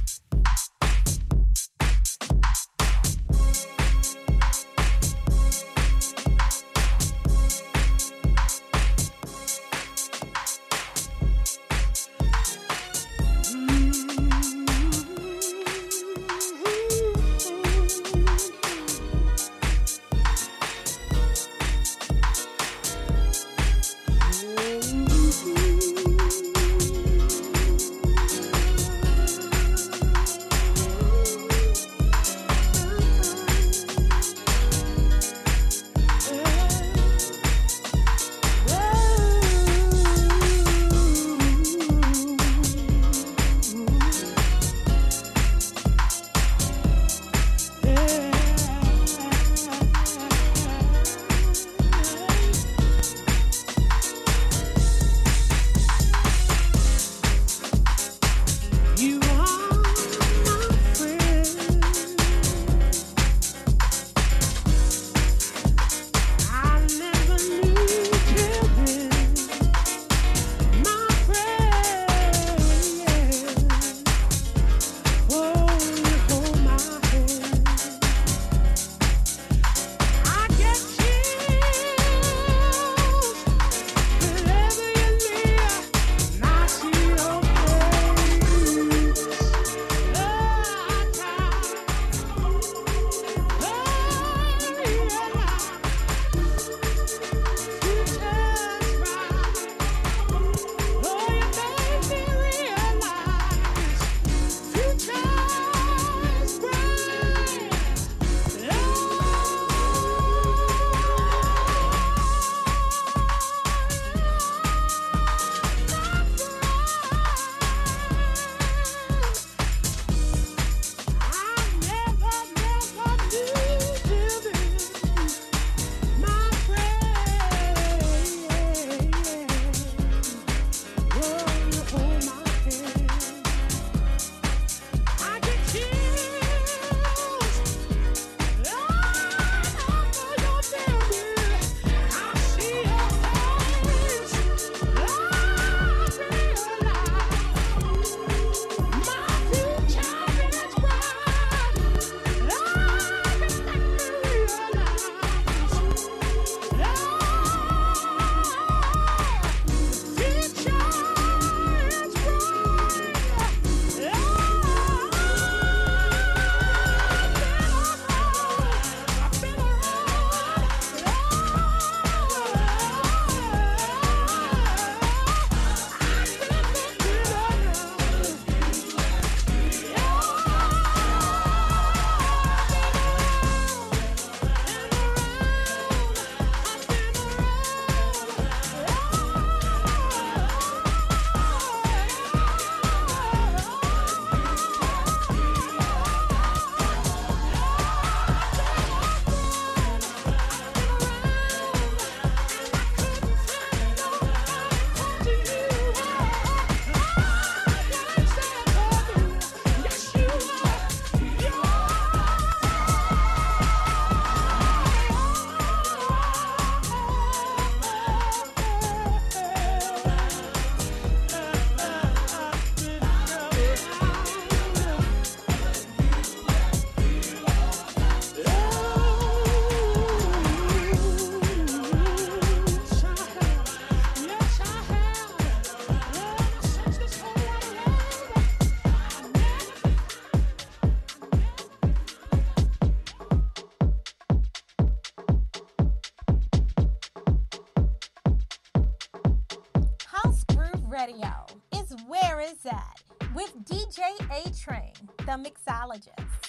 With 253.36 253.54
DJ 253.66 254.00
A 254.32 254.50
Train, 254.56 254.94
the 255.20 255.38
mixologist. 255.44 256.43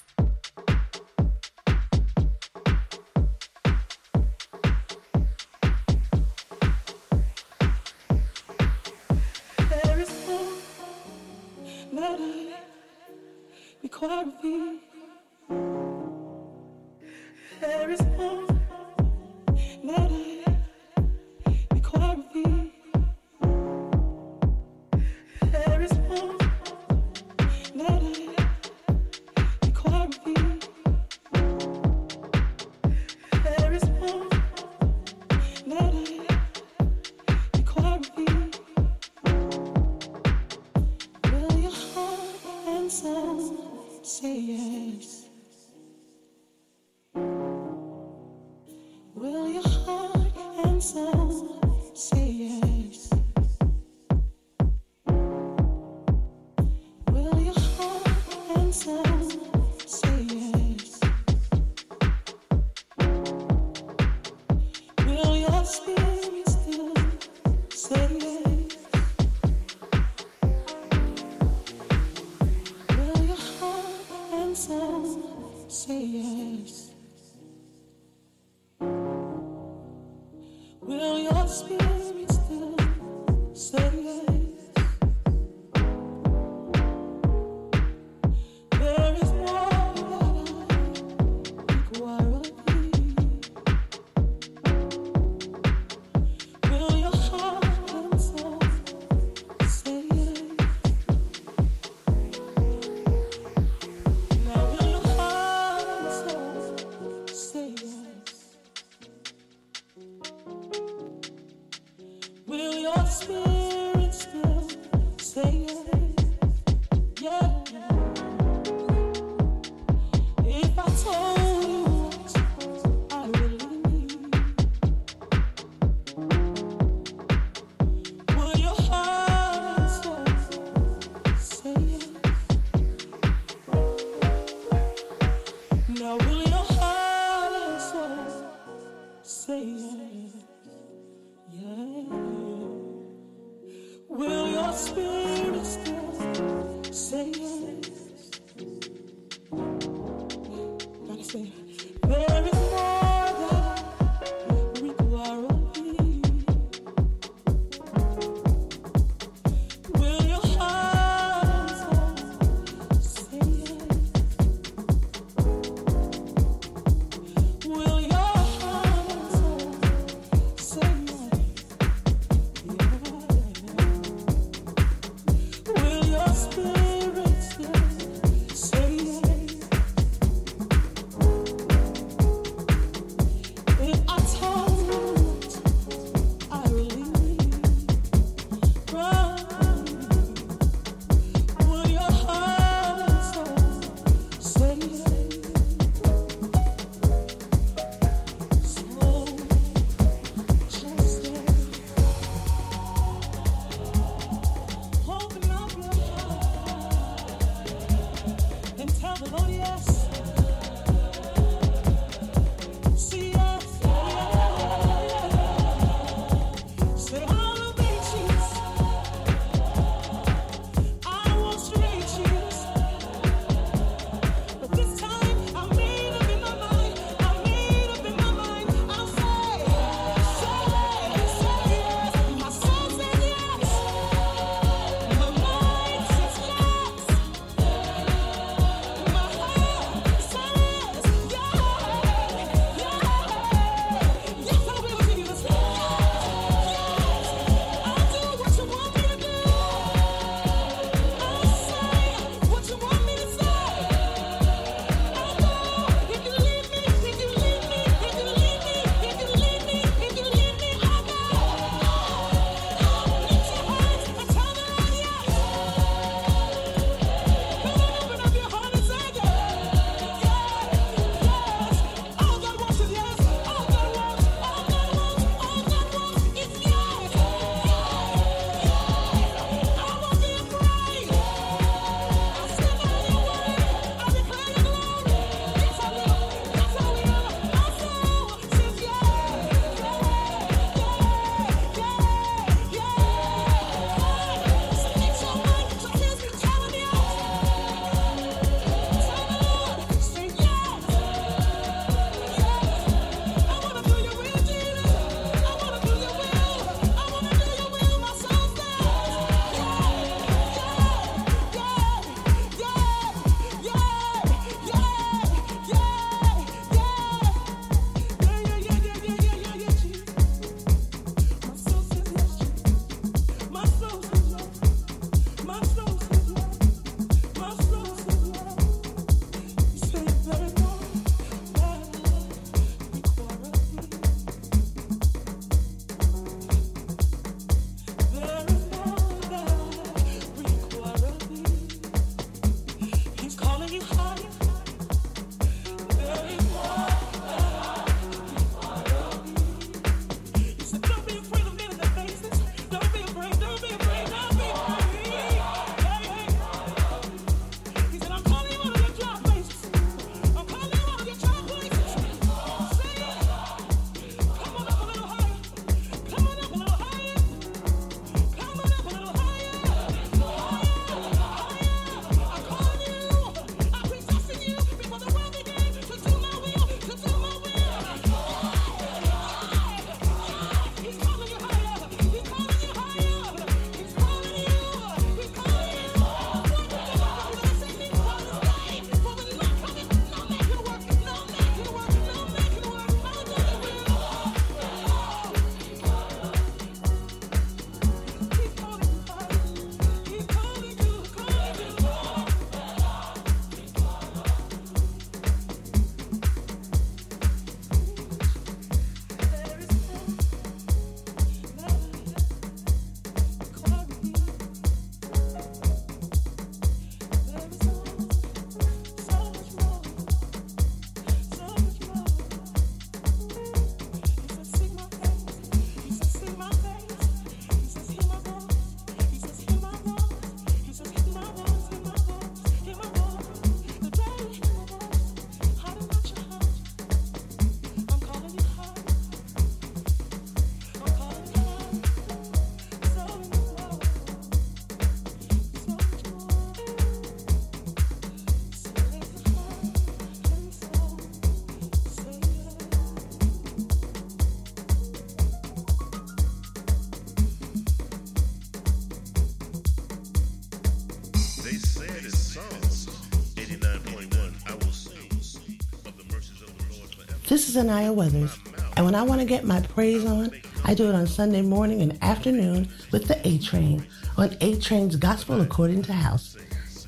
Is 467.55 467.59
Anaya 467.59 467.93
Weathers, 467.93 468.37
and 468.77 468.85
when 468.85 468.95
I 468.97 469.03
want 469.03 469.21
to 469.21 469.27
get 469.27 469.45
my 469.45 469.61
praise 469.61 470.05
on, 470.05 470.31
I 470.65 470.75
do 470.75 470.89
it 470.89 470.95
on 470.95 471.07
Sunday 471.07 471.43
morning 471.43 471.83
and 471.83 471.97
afternoon 472.03 472.69
with 472.91 473.07
the 473.07 473.21
A 473.27 473.39
Train 473.39 473.87
on 474.17 474.37
A 474.41 474.59
Train's 474.59 474.97
Gospel 474.97 475.41
According 475.41 475.83
to 475.83 475.93
House. 475.93 476.37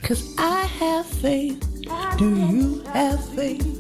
Cause 0.02 0.34
I 0.38 0.62
have 0.64 1.06
faith. 1.06 1.60
Do 2.18 2.36
you 2.36 2.80
have 2.92 3.24
faith? 3.34 3.75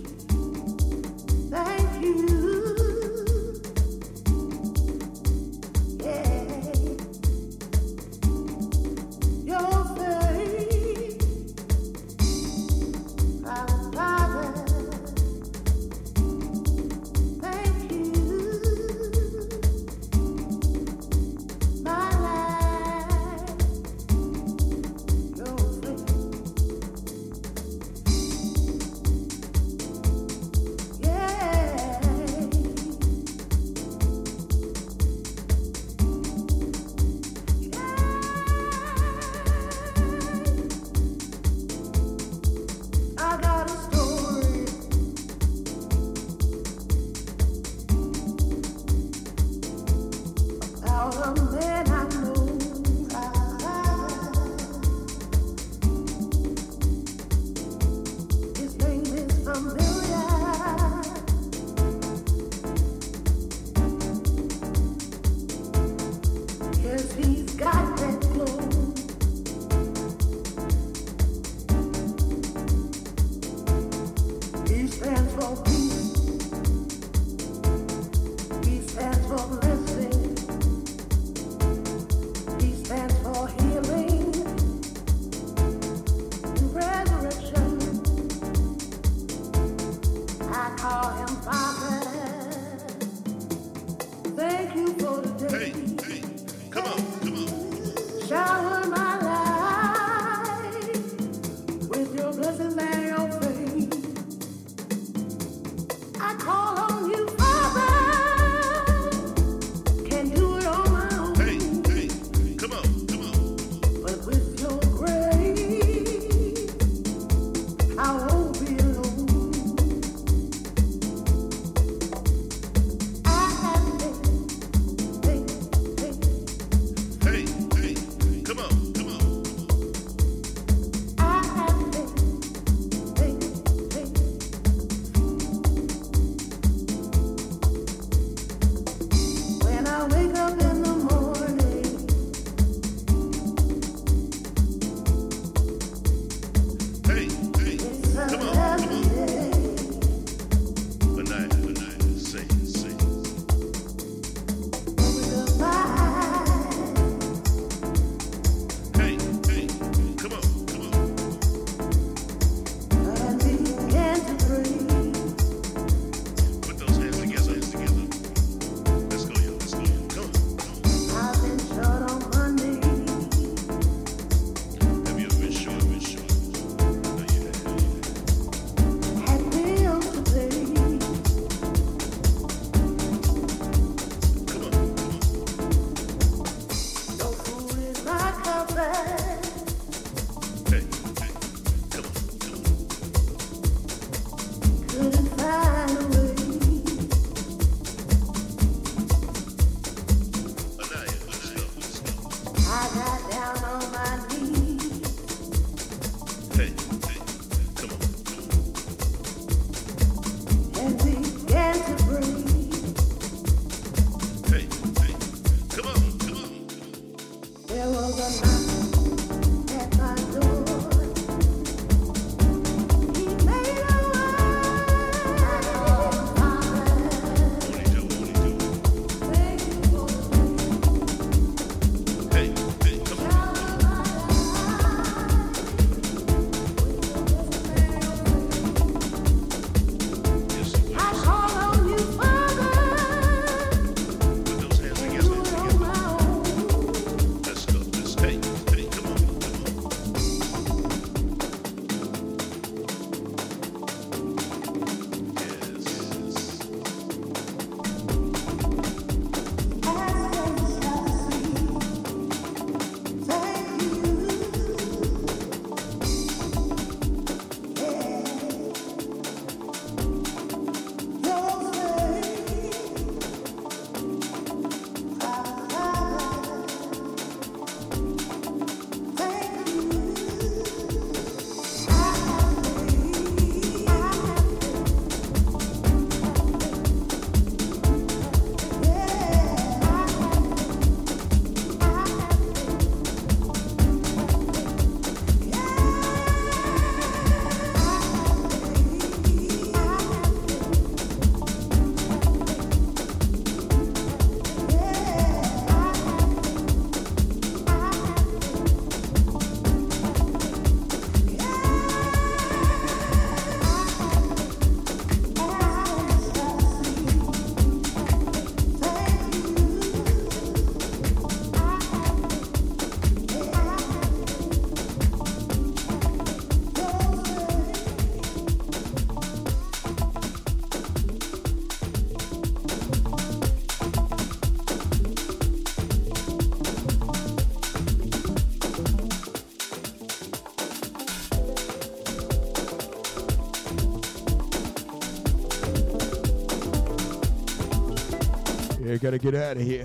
Yeah, 348.96 349.10
gotta 349.10 349.18
get 349.18 349.34
out 349.34 349.58
of 349.58 349.62
here. 349.62 349.84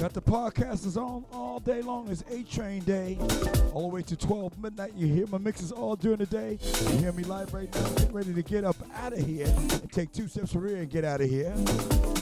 Got 0.00 0.12
the 0.12 0.22
podcasters 0.22 0.96
on 0.96 1.24
all 1.32 1.58
day 1.58 1.82
long. 1.82 2.08
It's 2.08 2.22
A 2.30 2.44
Train 2.44 2.84
Day. 2.84 3.18
All 3.72 3.88
the 3.88 3.96
way 3.96 4.02
to 4.02 4.14
12 4.14 4.62
midnight. 4.62 4.92
You 4.94 5.08
hear 5.08 5.26
my 5.26 5.38
mixes 5.38 5.72
all 5.72 5.96
during 5.96 6.18
the 6.18 6.26
day. 6.26 6.56
You 6.82 6.98
hear 6.98 7.10
me 7.10 7.24
live 7.24 7.52
right 7.52 7.74
now. 7.74 7.88
Get 7.88 8.12
ready 8.12 8.32
to 8.32 8.42
get 8.42 8.62
up 8.62 8.76
out 8.94 9.12
of 9.12 9.18
here 9.26 9.48
and 9.48 9.90
take 9.90 10.12
two 10.12 10.28
steps 10.28 10.52
for 10.52 10.60
real 10.60 10.76
and 10.76 10.88
get 10.88 11.04
out 11.04 11.20
of 11.20 11.28
here. 11.28 11.50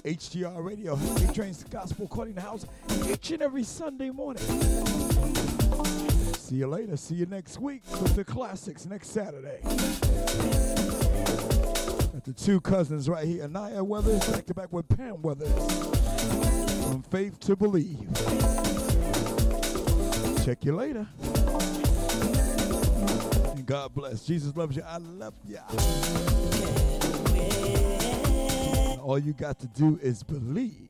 HGR 0.06 0.64
Radio, 0.64 0.94
A 0.94 1.34
Train's 1.34 1.62
the 1.62 1.68
Gospel 1.68 2.08
to 2.08 2.40
House 2.40 2.64
each 3.06 3.32
and 3.32 3.42
every 3.42 3.64
Sunday 3.64 4.08
morning. 4.08 4.42
See 6.32 6.56
you 6.56 6.66
later. 6.66 6.96
See 6.96 7.16
you 7.16 7.26
next 7.26 7.60
week 7.60 7.82
with 8.00 8.16
the 8.16 8.24
classics 8.24 8.86
next 8.86 9.08
Saturday. 9.08 9.60
Got 12.16 12.24
the 12.24 12.32
two 12.32 12.62
cousins 12.62 13.10
right 13.10 13.26
here, 13.26 13.46
Naya 13.46 13.84
Weathers, 13.84 14.26
back 14.30 14.46
to 14.46 14.54
back 14.54 14.72
with 14.72 14.88
Pam 14.88 15.20
Weathers. 15.20 15.52
From 16.84 17.02
faith 17.02 17.38
to 17.40 17.54
believe. 17.54 18.08
Check 20.42 20.64
you 20.64 20.74
later. 20.74 21.06
And 23.54 23.66
God 23.66 23.92
bless. 23.92 24.24
Jesus 24.24 24.56
loves 24.56 24.76
you. 24.76 24.82
I 24.86 24.96
love 24.96 25.34
you. 25.46 25.58
All 29.02 29.18
you 29.18 29.34
got 29.34 29.58
to 29.58 29.66
do 29.66 29.98
is 30.02 30.22
believe. 30.22 30.88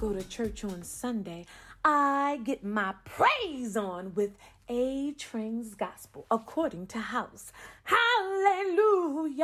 Go 0.00 0.12
to 0.12 0.28
church 0.28 0.64
on 0.64 0.82
Sunday, 0.82 1.46
I 1.84 2.40
get 2.44 2.62
my 2.62 2.94
praise 3.04 3.76
on 3.76 4.14
with 4.14 4.36
A 4.68 5.12
Train's 5.12 5.74
Gospel 5.74 6.26
according 6.30 6.86
to 6.88 6.98
House. 6.98 7.50
Hallelujah. 7.84 9.38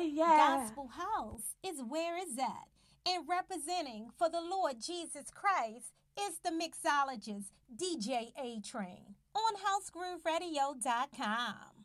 Yeah. 0.00 0.60
Gospel 0.62 0.88
House 0.88 1.54
is 1.62 1.82
where 1.86 2.16
it's 2.16 2.38
at. 2.38 2.68
And 3.06 3.28
representing 3.28 4.08
for 4.16 4.30
the 4.30 4.40
Lord 4.40 4.76
Jesus 4.80 5.30
Christ 5.34 5.92
is 6.18 6.38
the 6.42 6.50
mixologist 6.50 7.50
DJ 7.76 8.32
A 8.42 8.60
Train 8.60 9.16
on 9.34 9.54
housegrooveradio.com. 9.56 11.77